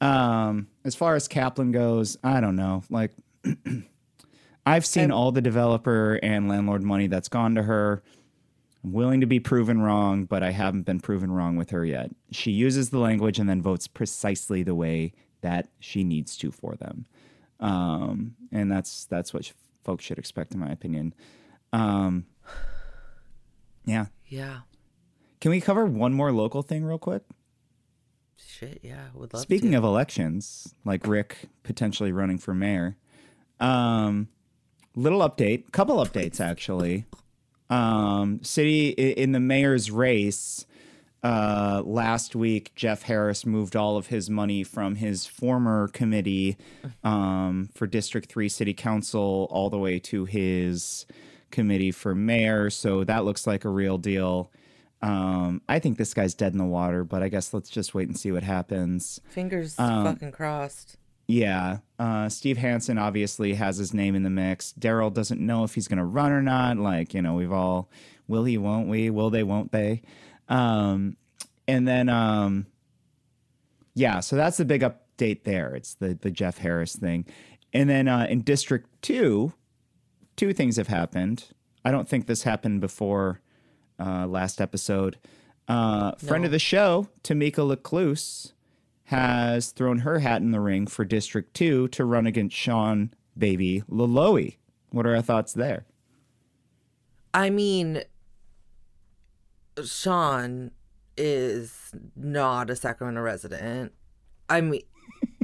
[0.00, 2.82] Um, as far as Kaplan goes, I don't know.
[2.88, 3.12] Like,
[4.66, 8.02] I've seen all the developer and landlord money that's gone to her.
[8.84, 12.10] I'm willing to be proven wrong, but I haven't been proven wrong with her yet.
[12.30, 16.74] She uses the language and then votes precisely the way that she needs to for
[16.76, 17.06] them,
[17.60, 19.52] um, and that's that's what sh-
[19.84, 21.14] folks should expect, in my opinion.
[21.72, 22.26] Um,
[23.84, 24.06] yeah.
[24.26, 24.60] yeah
[25.40, 27.22] Can we cover one more local thing real quick?
[28.40, 29.78] shit yeah would love Speaking to.
[29.78, 32.96] of elections, like Rick potentially running for mayor,
[33.60, 34.28] um,
[34.94, 37.04] little update, couple updates actually.
[37.70, 40.66] Um, city in the mayor's race,
[41.22, 46.56] uh, last week, Jeff Harris moved all of his money from his former committee
[47.02, 51.06] um, for District 3 City Council all the way to his
[51.50, 52.70] committee for mayor.
[52.70, 54.50] So that looks like a real deal.
[55.02, 58.08] Um, I think this guy's dead in the water, but I guess let's just wait
[58.08, 59.20] and see what happens.
[59.28, 60.96] Fingers Um, fucking crossed.
[61.28, 61.78] Yeah.
[61.98, 64.72] Uh, Steve Hansen obviously has his name in the mix.
[64.72, 66.78] Darrell doesn't know if he's going to run or not.
[66.78, 67.90] Like, you know, we've all,
[68.26, 69.10] will he, won't we?
[69.10, 70.02] Will they, won't they?
[70.48, 71.16] Um,
[71.68, 72.66] and then, um,
[73.94, 75.74] yeah, so that's the big update there.
[75.74, 77.26] It's the, the Jeff Harris thing.
[77.74, 79.52] And then uh, in District 2,
[80.36, 81.44] two things have happened.
[81.84, 83.42] I don't think this happened before
[84.00, 85.18] uh, last episode.
[85.66, 88.54] Uh, friend of the show, Tamika L'Ecluse,
[89.08, 93.82] has thrown her hat in the ring for District 2 to run against Sean Baby
[93.90, 94.58] Loloee.
[94.90, 95.86] What are our thoughts there?
[97.32, 98.02] I mean,
[99.82, 100.72] Sean
[101.16, 103.92] is not a Sacramento resident.
[104.50, 104.82] I mean,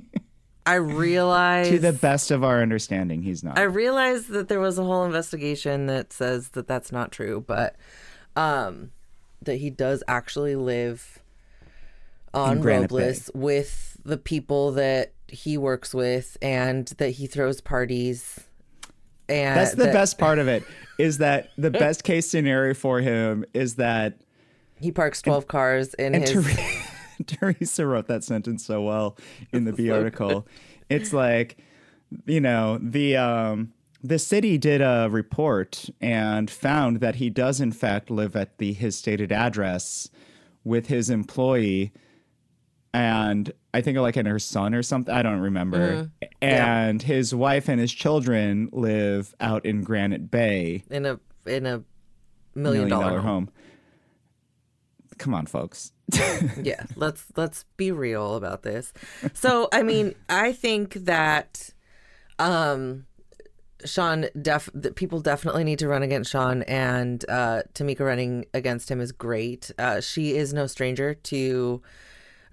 [0.66, 3.58] I realize To the best of our understanding, he's not.
[3.58, 7.76] I realize that there was a whole investigation that says that that's not true, but
[8.36, 8.90] um,
[9.40, 11.20] that he does actually live
[12.34, 18.40] on Robles with the people that he works with, and that he throws parties.
[19.28, 20.64] And That's the that best part of it.
[20.98, 24.20] Is that the best case scenario for him is that
[24.78, 26.58] He parks twelve cars in and his.
[27.26, 29.16] Theresa wrote that sentence so well
[29.52, 30.46] in the Bee article.
[30.90, 31.58] It's like,
[32.26, 33.72] you know, the um,
[34.02, 38.72] the city did a report and found that he does in fact live at the
[38.72, 40.10] his stated address
[40.62, 41.92] with his employee
[42.94, 45.12] and I think like and her son or something.
[45.12, 46.10] I don't remember.
[46.40, 51.82] And his wife and his children live out in Granite Bay, in a in a
[52.54, 53.48] million dollar, home.
[53.48, 53.50] home.
[55.18, 55.92] Come on, folks.
[56.62, 58.92] yeah let's let's be real about this
[59.32, 61.70] so i mean i think that
[62.38, 63.06] um
[63.86, 69.00] sean def people definitely need to run against sean and uh tamika running against him
[69.00, 71.80] is great uh she is no stranger to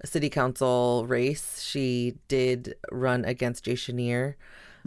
[0.04, 4.34] city council race she did run against jay Schenirer.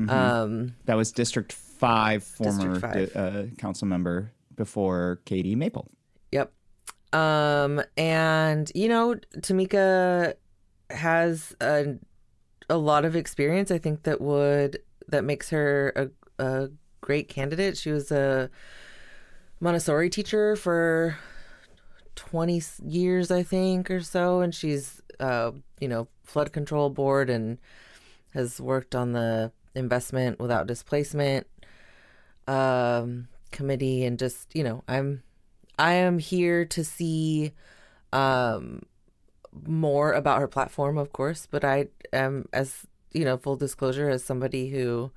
[0.09, 3.13] um That was District Five former District five.
[3.13, 5.89] di- uh, council member before Katie Maple.
[6.31, 6.51] Yep.
[7.13, 10.35] Um, and you know, Tamika
[10.89, 11.95] has a
[12.69, 13.71] a lot of experience.
[13.71, 16.69] I think that would that makes her a a
[17.01, 17.77] great candidate.
[17.77, 18.49] She was a
[19.59, 21.17] Montessori teacher for
[22.15, 27.57] twenty years, I think, or so, and she's uh, you know, flood control board and
[28.33, 31.47] has worked on the investment without displacement
[32.47, 35.23] um committee and just you know i'm
[35.79, 37.51] i am here to see
[38.13, 38.83] um
[39.65, 44.23] more about her platform of course but i am as you know full disclosure as
[44.23, 45.11] somebody who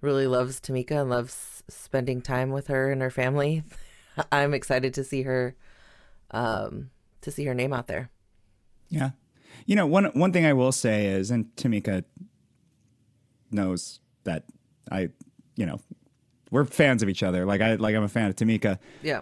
[0.00, 3.62] really loves tamika and loves spending time with her and her family
[4.32, 5.56] i'm excited to see her
[6.30, 6.90] um
[7.20, 8.10] to see her name out there
[8.88, 9.10] Yeah.
[9.66, 12.04] You know, one one thing I will say is, and Tamika
[13.50, 14.44] knows that
[14.90, 15.10] I,
[15.56, 15.78] you know,
[16.50, 17.44] we're fans of each other.
[17.44, 18.78] Like I like I'm a fan of Tamika.
[19.02, 19.20] yeah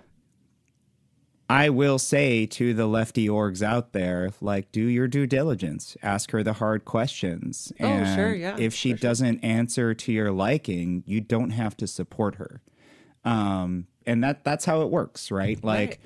[1.49, 5.97] I will say to the lefty orgs out there, like, do your due diligence.
[6.03, 7.73] Ask her the hard questions.
[7.79, 9.09] Oh, and sure, yeah, If she for sure.
[9.11, 12.63] doesn't answer to your liking, you don't have to support her.
[13.25, 15.63] Um, and that that's how it works, right?
[15.63, 15.99] Like, Right.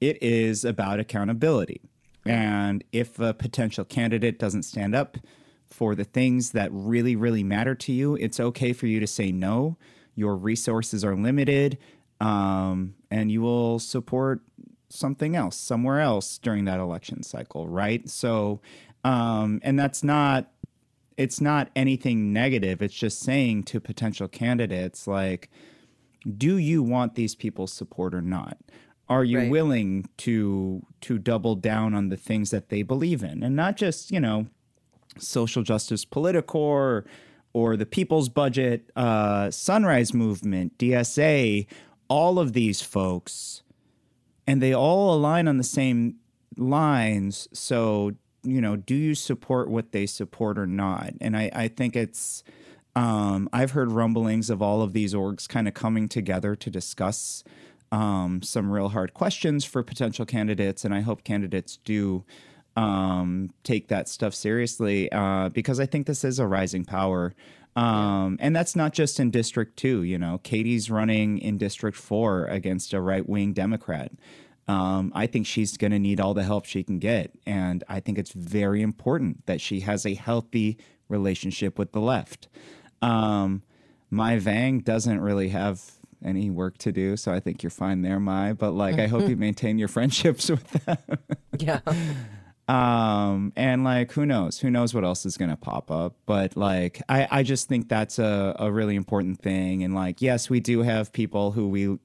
[0.00, 1.80] it is about accountability.
[2.28, 5.18] And if a potential candidate doesn't stand up
[5.66, 9.32] for the things that really, really matter to you, it's okay for you to say
[9.32, 9.76] no.
[10.14, 11.78] Your resources are limited,
[12.20, 14.40] um, and you will support
[14.88, 18.08] something else somewhere else during that election cycle, right?
[18.08, 18.60] So,
[19.04, 20.50] um, and that's not
[21.16, 22.82] it's not anything negative.
[22.82, 25.50] It's just saying to potential candidates, like,
[26.36, 28.58] do you want these people's support or not?
[29.08, 29.50] Are you Right.
[29.50, 34.10] willing to to double down on the things that they believe in, and not just
[34.10, 34.46] you know
[35.18, 37.04] social justice Politicor
[37.52, 41.66] or the People's Budget, uh, Sunrise Movement, DSA,
[42.08, 43.62] all of these folks,
[44.46, 46.16] and they all align on the same
[46.58, 47.48] lines.
[47.54, 51.14] So, you know, do you support what they support or not?
[51.20, 52.44] And I, I think it's,
[52.94, 57.42] um, I've heard rumblings of all of these orgs kind of coming together to discuss
[57.92, 60.84] um, some real hard questions for potential candidates.
[60.84, 62.24] And I hope candidates do
[62.76, 67.34] um, take that stuff seriously uh, because I think this is a rising power.
[67.74, 70.02] Um, And that's not just in District 2.
[70.02, 74.12] You know, Katie's running in District 4 against a right wing Democrat.
[74.68, 77.32] Um, I think she's going to need all the help she can get.
[77.46, 80.78] And I think it's very important that she has a healthy
[81.08, 82.48] relationship with the left.
[83.00, 83.62] Um,
[84.10, 88.18] Mai Vang doesn't really have any work to do, so I think you're fine there,
[88.20, 88.52] Mai.
[88.52, 90.98] But like, I hope you maintain your friendships with them.
[91.58, 91.80] Yeah.
[92.68, 96.56] um and like who knows who knows what else is going to pop up but
[96.56, 100.58] like i i just think that's a, a really important thing and like yes we
[100.58, 101.96] do have people who we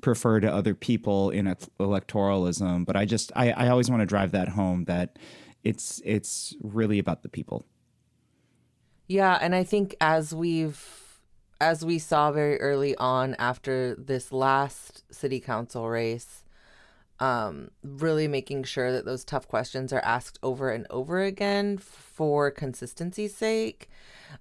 [0.00, 4.06] prefer to other people in elec- electoralism but i just i i always want to
[4.06, 5.20] drive that home that
[5.62, 7.64] it's it's really about the people
[9.06, 11.07] Yeah, and I think as we've
[11.60, 16.44] as we saw very early on after this last city council race,
[17.20, 22.50] um, really making sure that those tough questions are asked over and over again for
[22.50, 23.88] consistency's sake,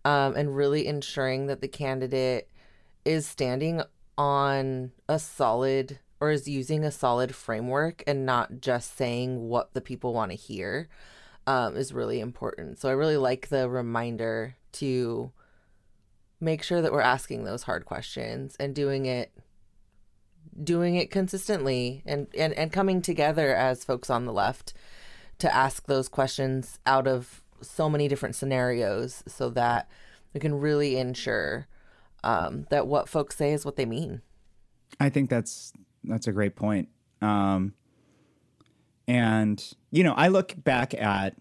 [0.06, 2.50] um, and really ensuring that the candidate
[3.04, 3.82] is standing
[4.18, 9.82] on a solid or is using a solid framework and not just saying what the
[9.82, 10.88] people want to hear
[11.46, 12.80] um, is really important.
[12.80, 15.32] So I really like the reminder to
[16.40, 19.32] make sure that we're asking those hard questions and doing it
[20.64, 24.74] doing it consistently and, and, and coming together as folks on the left
[25.38, 29.88] to ask those questions out of so many different scenarios so that
[30.34, 31.68] we can really ensure
[32.24, 34.22] um, that what folks say is what they mean.
[35.00, 35.74] I think that's
[36.04, 36.90] that's a great point.
[37.22, 37.74] Um,
[39.08, 41.36] and you know, I look back at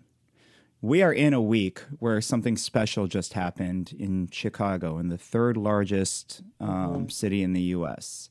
[0.87, 5.57] we are in a week where something special just happened in Chicago, in the third
[5.57, 8.31] largest um, city in the U.S.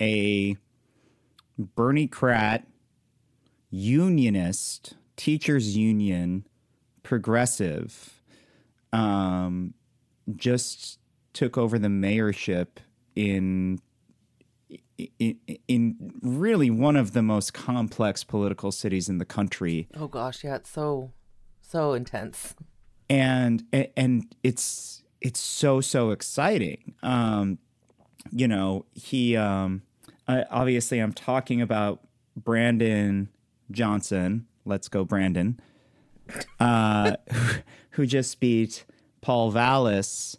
[0.00, 0.56] A
[1.58, 2.64] Bernie Pratt
[3.70, 6.46] unionist teachers union
[7.02, 8.22] progressive
[8.92, 9.74] um,
[10.36, 11.00] just
[11.32, 12.68] took over the mayorship
[13.16, 13.80] in
[15.18, 19.88] in, in really one of the most complex political cities in the country.
[19.96, 21.10] Oh gosh, yeah, it's so
[21.70, 22.54] so intense.
[23.08, 23.64] and
[23.96, 27.58] and it's it's so so exciting um
[28.30, 29.82] you know he um
[30.28, 32.00] I, obviously i'm talking about
[32.36, 33.28] brandon
[33.70, 35.60] johnson let's go brandon
[36.58, 37.16] uh
[37.90, 38.84] who just beat
[39.20, 40.36] paul vallas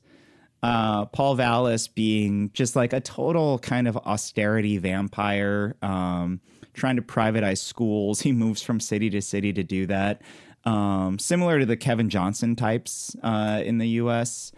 [0.64, 6.40] uh, Paul Vallas being just like a total kind of austerity vampire, um,
[6.76, 8.22] trying to privatize schools.
[8.32, 10.22] He moves from city to city to do that.
[10.64, 14.52] Um, similar to the Kevin Johnson types uh, in the U.S.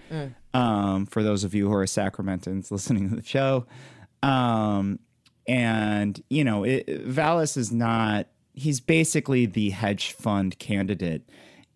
[0.54, 3.66] Um, for those of you who are Sacramentans listening to the show,
[4.22, 5.00] um,
[5.48, 8.28] and you know, it, Vallas is not.
[8.56, 11.24] He's basically the hedge fund candidate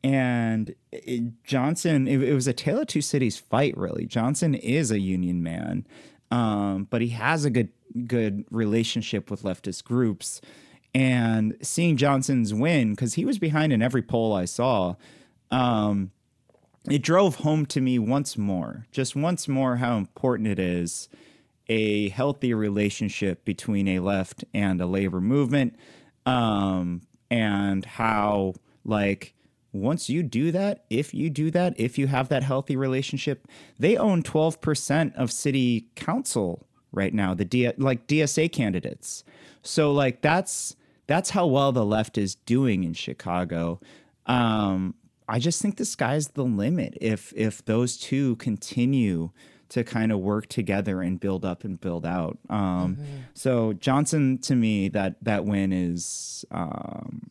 [0.03, 3.75] and it, Johnson, it, it, was a tale of two cities fight.
[3.75, 5.85] Really, Johnson is a union man,
[6.31, 7.69] um, but he has a good
[8.05, 10.39] good relationship with leftist groups.
[10.93, 14.95] And seeing Johnson's win, because he was behind in every poll I saw,
[15.51, 16.11] um,
[16.89, 21.09] it drove home to me once more, just once more, how important it is
[21.69, 25.75] a healthy relationship between a left and a labor movement,
[26.25, 28.53] um, and how
[28.85, 29.33] like
[29.73, 33.97] once you do that, if you do that, if you have that healthy relationship, they
[33.97, 39.23] own 12% of city council right now, the D, like DSA candidates.
[39.67, 40.75] So like that's
[41.07, 43.79] that's how well the left is doing in Chicago.
[44.25, 44.95] Um,
[45.27, 49.31] I just think the sky's the limit if if those two continue
[49.69, 52.37] to kind of work together and build up and build out.
[52.49, 53.03] Um, mm-hmm.
[53.33, 57.29] So Johnson, to me, that that win is um,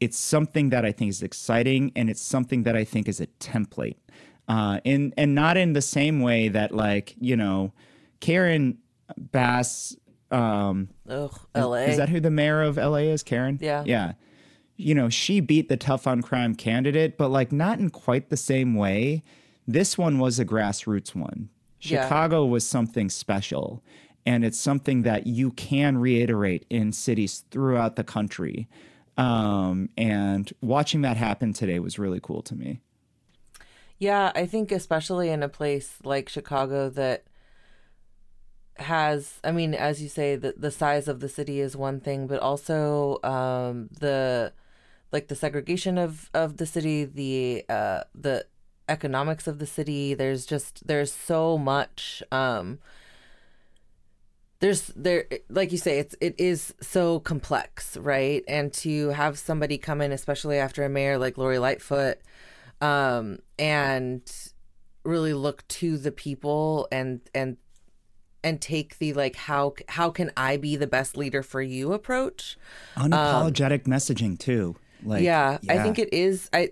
[0.00, 3.26] it's something that I think is exciting and it's something that I think is a
[3.26, 3.96] template.
[4.48, 7.72] Uh, and and not in the same way that like you know,
[8.20, 8.78] Karen
[9.16, 9.96] Bass.
[10.30, 11.84] Um, Ugh, L.A.
[11.84, 13.10] Is, is that who the mayor of L.A.
[13.10, 13.22] is?
[13.22, 13.58] Karen.
[13.60, 13.82] Yeah.
[13.86, 14.12] Yeah.
[14.76, 18.36] You know, she beat the tough on crime candidate, but like not in quite the
[18.36, 19.22] same way.
[19.66, 21.50] This one was a grassroots one.
[21.80, 22.02] Yeah.
[22.02, 23.82] Chicago was something special,
[24.24, 28.68] and it's something that you can reiterate in cities throughout the country.
[29.16, 32.80] Um, and watching that happen today was really cool to me.
[33.98, 37.24] Yeah, I think especially in a place like Chicago that
[38.76, 42.26] has I mean, as you say, the the size of the city is one thing,
[42.26, 44.52] but also um the
[45.12, 48.46] like the segregation of of the city, the uh the
[48.88, 52.78] economics of the city, there's just there's so much um
[54.60, 58.44] there's there like you say it's it is so complex right?
[58.48, 62.18] And to have somebody come in especially after a mayor like lori lightfoot
[62.80, 64.22] um and
[65.04, 67.56] really look to the people and and
[68.42, 72.56] and take the like how how can I be the best leader for you approach.
[72.96, 74.76] Unapologetic messaging too.
[75.02, 76.70] Like yeah, I think it is I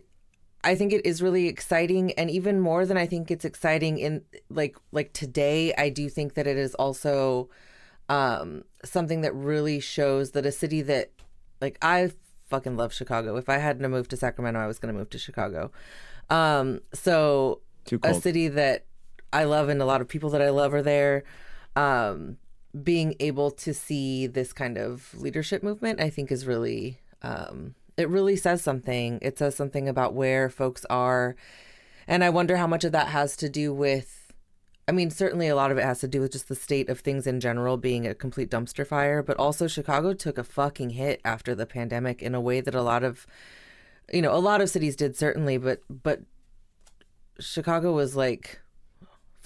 [0.64, 4.22] I think it is really exciting and even more than I think it's exciting in
[4.50, 7.48] like like today I do think that it is also
[8.08, 11.10] um something that really shows that a city that
[11.60, 12.12] like I
[12.48, 13.36] fucking love Chicago.
[13.36, 15.70] If I hadn't moved to Sacramento, I was going to move to Chicago.
[16.30, 17.60] Um so
[18.02, 18.84] a city that
[19.32, 21.24] I love and a lot of people that I love are there.
[21.78, 22.38] Um,
[22.82, 28.08] being able to see this kind of leadership movement, I think, is really um, it
[28.08, 29.18] really says something.
[29.22, 31.36] It says something about where folks are,
[32.06, 34.32] and I wonder how much of that has to do with.
[34.86, 37.00] I mean, certainly a lot of it has to do with just the state of
[37.00, 41.20] things in general being a complete dumpster fire, but also Chicago took a fucking hit
[41.26, 43.26] after the pandemic in a way that a lot of,
[44.10, 46.22] you know, a lot of cities did certainly, but but
[47.38, 48.60] Chicago was like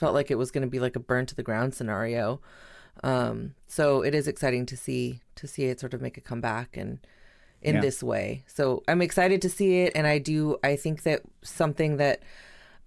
[0.03, 2.41] felt like it was going to be like a burn to the ground scenario.
[3.05, 6.77] Um, so it is exciting to see to see it sort of make a comeback
[6.77, 6.99] and
[7.63, 7.81] in Yeah.
[7.81, 8.43] this way.
[8.49, 10.57] So I'm excited to see it, and I do.
[10.65, 12.19] I think that something that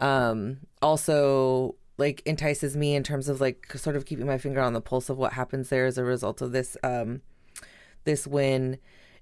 [0.02, 4.74] um, also like entices me in terms of like sort of keeping my finger on
[4.74, 7.22] the pulse of what happens there as a result of this um,
[8.04, 8.78] this win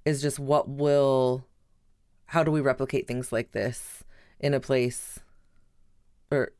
[0.05, 1.45] is just what will
[2.33, 4.03] how do we replicate things like this
[4.39, 5.19] in a place
[6.31, 6.51] or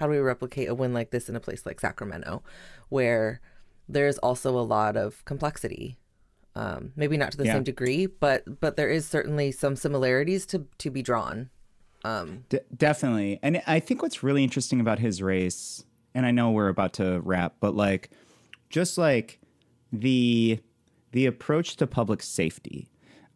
[0.00, 2.42] how do we replicate a win like this in a place like Sacramento
[2.88, 3.40] where
[3.88, 5.98] there's also a lot of complexity
[6.56, 7.52] um, maybe not to the Yeah.
[7.54, 11.50] same degree but but there is certainly some similarities to to be drawn
[12.02, 13.38] um, D- definitely.
[13.42, 15.84] And I think what's really interesting about his race,
[16.14, 18.08] and I know we're about to wrap, but like,
[18.70, 19.38] just like
[19.92, 20.60] the
[21.12, 22.88] the approach to public safety.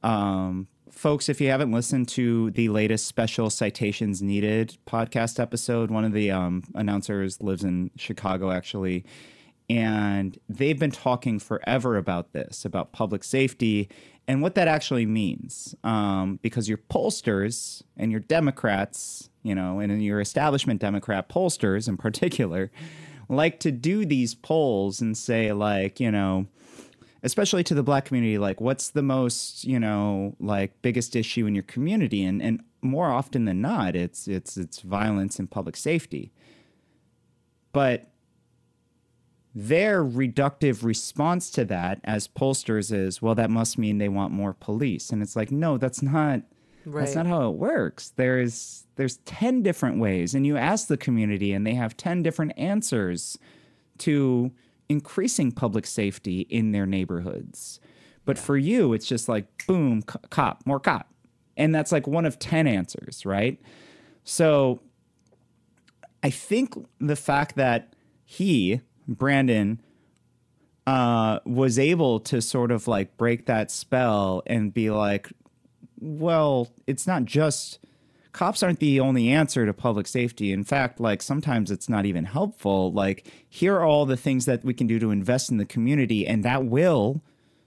[0.02, 6.04] Um, folks, if you haven't listened to the latest special citations needed podcast episode, one
[6.04, 9.04] of the um, announcers lives in Chicago actually,
[9.70, 13.88] and they've been talking forever about this, about public safety
[14.26, 15.74] and what that actually means.
[15.84, 21.96] Um, because your pollsters and your Democrats, you know, and your establishment Democrat pollsters in
[21.96, 22.70] particular,
[23.28, 26.46] like to do these polls and say, like, you know,
[27.24, 31.54] especially to the black community, like, what's the most, you know, like biggest issue in
[31.54, 32.22] your community?
[32.22, 36.32] And and more often than not, it's it's it's violence and public safety.
[37.72, 38.12] But
[39.54, 44.52] their reductive response to that as pollsters is, well, that must mean they want more
[44.52, 45.10] police.
[45.10, 46.42] And it's like, no, that's not
[46.84, 48.10] that's not how it works.
[48.16, 52.52] There's there's 10 different ways and you ask the community and they have 10 different
[52.58, 53.38] answers
[53.98, 54.52] to
[54.88, 57.80] increasing public safety in their neighborhoods.
[58.24, 61.08] But for you, it's just like boom, cop, more cop.
[61.56, 63.60] And that's like one of 10 answers, right?
[64.24, 64.80] So
[66.22, 69.80] I think the fact that he, Brandon,
[70.86, 75.30] uh, was able to sort of like break that spell and be like,
[75.98, 77.78] well, it's not just
[78.34, 80.52] cops aren't the only answer to public safety.
[80.52, 82.92] In fact, like sometimes it's not even helpful.
[82.92, 86.26] Like, here are all the things that we can do to invest in the community,
[86.26, 87.22] and that will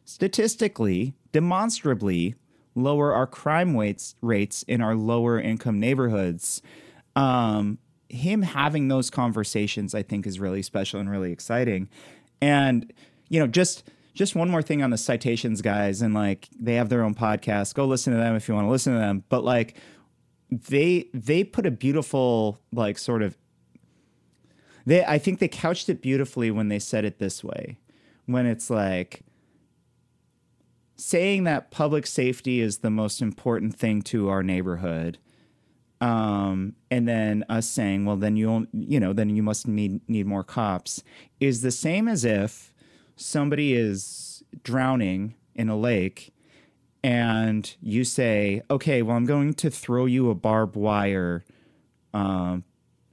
[0.06, 2.36] statistically, demonstrably
[2.76, 6.62] lower our crime rates rates in our lower income neighborhoods.
[7.16, 11.90] Um, him having those conversations, I think, is really special and really exciting.
[12.42, 12.92] And
[13.30, 16.90] you know, just just one more thing on the citations guys, and like they have
[16.90, 17.74] their own podcast.
[17.74, 19.24] Go listen to them if you want to listen to them.
[19.30, 19.78] But like
[20.50, 23.38] they they put a beautiful like sort of
[24.86, 27.78] they I think they couched it beautifully when they said it this way.
[28.26, 29.22] When it's like
[30.96, 35.18] saying that public safety is the most important thing to our neighborhood
[36.00, 40.08] um, and then us saying, well, then you on- you know, then you must need
[40.08, 41.04] need more cops,
[41.40, 42.72] is the same as if
[43.16, 46.32] somebody is drowning in a lake,
[47.04, 51.44] and you say, okay, well, I'm going to throw you a barbed wire,
[52.14, 52.64] um,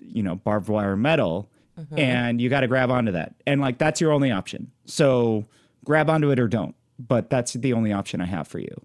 [0.01, 1.51] you know, barbed wire metal,
[1.97, 4.71] and you got to grab onto that, and like that's your only option.
[4.87, 5.47] So
[5.85, 8.85] grab onto it or don't, but that's the only option I have for you.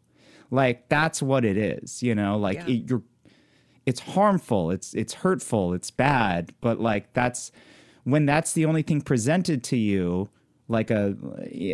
[0.52, 2.38] Like that's what it is, you know.
[2.38, 2.68] Like Yeah.
[2.68, 3.04] it, you're
[3.86, 7.52] it's harmful it's it's hurtful it's bad but like that's
[8.04, 10.30] when that's the only thing presented to you
[10.70, 11.16] like a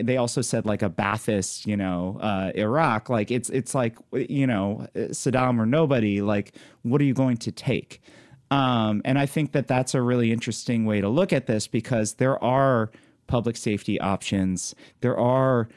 [0.04, 3.10] they also said like a Ba'athist, you know, uh, Iraq.
[3.10, 6.22] Like it's it's like you know Saddam or nobody.
[6.22, 8.02] Like what are you going to take?
[8.50, 12.16] Um, and I think that that's a really interesting way to look at this because
[12.16, 12.90] there are
[13.28, 14.74] public safety options.
[15.02, 15.68] There are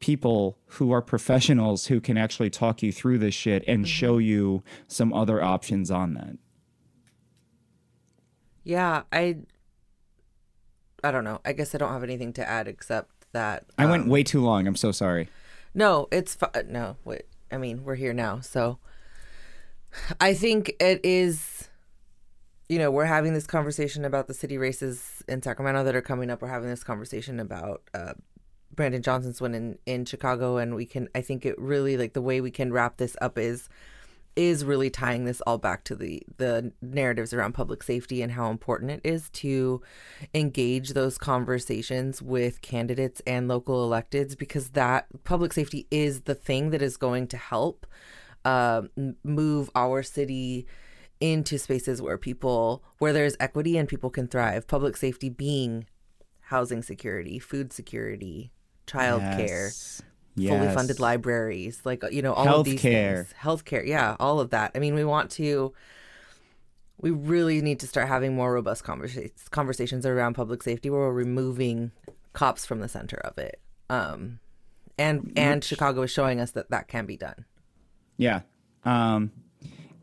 [0.00, 4.62] people who are professionals who can actually talk you through this shit and show you
[4.88, 6.36] some other options on that.
[8.64, 9.36] Yeah, I
[11.04, 11.40] I don't know.
[11.44, 14.40] I guess I don't have anything to add except that I went um, way too
[14.40, 14.66] long.
[14.66, 15.28] I'm so sorry.
[15.74, 16.96] No, it's fu- no.
[17.04, 17.22] Wait,
[17.52, 18.78] I mean, we're here now, so
[20.20, 21.68] I think it is.
[22.68, 26.30] You know, we're having this conversation about the city races in Sacramento that are coming
[26.30, 26.42] up.
[26.42, 28.14] We're having this conversation about uh,
[28.74, 31.08] Brandon Johnson's win in in Chicago, and we can.
[31.14, 33.68] I think it really like the way we can wrap this up is
[34.36, 38.50] is really tying this all back to the the narratives around public safety and how
[38.50, 39.80] important it is to
[40.34, 46.70] engage those conversations with candidates and local electeds because that public safety is the thing
[46.70, 47.86] that is going to help
[48.44, 48.82] uh,
[49.24, 50.66] move our city
[51.18, 55.86] into spaces where people where there's equity and people can thrive public safety being
[56.42, 58.52] housing security food security
[58.86, 60.02] childcare Yes.
[60.36, 63.26] Fully funded libraries, like you know all of these Healthcare.
[63.26, 63.34] things.
[63.40, 64.72] Healthcare, yeah, all of that.
[64.74, 65.72] I mean, we want to.
[66.98, 71.12] We really need to start having more robust conversations conversations around public safety, where we're
[71.12, 71.92] removing
[72.32, 73.60] cops from the center of it.
[73.90, 74.40] Um,
[74.98, 77.44] and and Chicago is showing us that that can be done.
[78.16, 78.40] Yeah.
[78.84, 79.32] Um,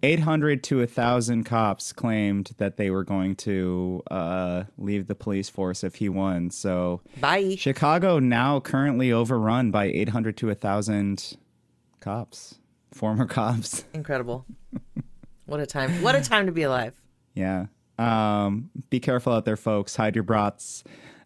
[0.03, 5.83] 800 to 1,000 cops claimed that they were going to uh, leave the police force
[5.83, 6.51] if he won.
[6.51, 7.55] So Bye.
[7.57, 11.37] Chicago now currently overrun by 800 to 1,000
[12.01, 12.55] cops,
[12.91, 13.85] former cops.
[13.93, 14.45] Incredible.
[15.45, 16.01] What a time!
[16.01, 16.93] What a time to be alive.
[17.33, 17.65] Yeah.
[17.97, 19.95] Um, be careful out there, folks.
[19.95, 20.83] Hide your brats.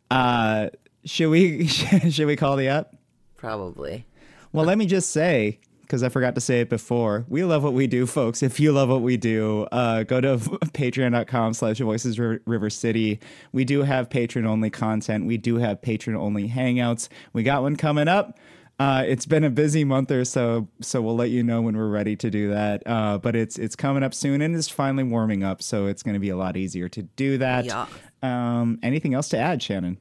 [0.10, 0.70] Uh,
[1.06, 2.96] should we should we call the up?
[3.36, 4.06] Probably.
[4.52, 7.72] Well, let me just say, because I forgot to say it before, we love what
[7.72, 8.44] we do, folks.
[8.44, 13.22] If you love what we do, uh, go to patreon.com slash voices river city.
[13.54, 15.26] We do have patron only content.
[15.26, 17.08] We do have patron only hangouts.
[17.32, 18.38] We got one coming up.
[18.80, 21.88] Uh, it's been a busy month or so, so we'll let you know when we're
[21.88, 22.84] ready to do that.
[22.86, 26.14] Uh, but it's it's coming up soon, and it's finally warming up, so it's going
[26.14, 27.66] to be a lot easier to do that.
[27.66, 27.88] Yeah.
[28.22, 29.98] Um, anything else to add, Shannon?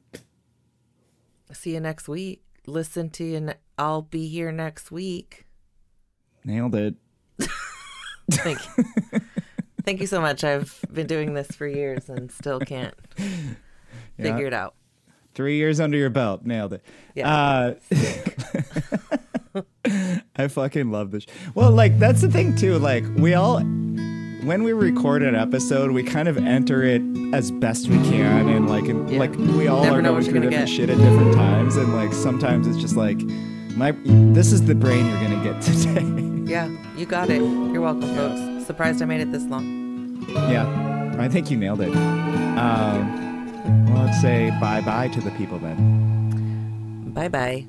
[1.53, 2.43] See you next week.
[2.67, 3.39] Listen to you.
[3.39, 5.46] Ne- I'll be here next week.
[6.47, 6.95] Nailed it.
[8.31, 8.83] Thank you.
[9.83, 10.43] Thank you so much.
[10.45, 12.93] I've been doing this for years and still can't
[14.17, 14.73] figure it out.
[15.35, 16.45] Three years under your belt.
[16.45, 16.85] Nailed it.
[17.15, 17.75] Yeah.
[19.53, 19.61] Uh,
[20.37, 21.25] I fucking love this.
[21.53, 22.79] Well, like, that's the thing, too.
[22.79, 27.01] Like, we all, when we record an episode, we kind of enter it
[27.33, 28.47] as best we can.
[28.49, 29.19] And, like, and, Yeah.
[29.19, 30.69] like we all Never are going through different get.
[30.69, 31.75] shit at different times.
[31.75, 33.19] And, like, sometimes it's just like,
[33.77, 33.91] my,
[34.33, 35.61] this is the brain you're going to get
[36.45, 36.51] today.
[36.51, 37.41] Yeah, you got it.
[37.41, 38.65] You're welcome, folks.
[38.65, 40.25] Surprised I made it this long.
[40.49, 40.65] yeah.
[41.19, 41.95] I think you nailed it.
[41.95, 47.11] Um, well, let's say bye bye to the people then.
[47.11, 47.65] Bye bye.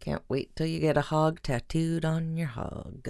[0.00, 3.08] Can't wait till you get a hog tattooed on your hog.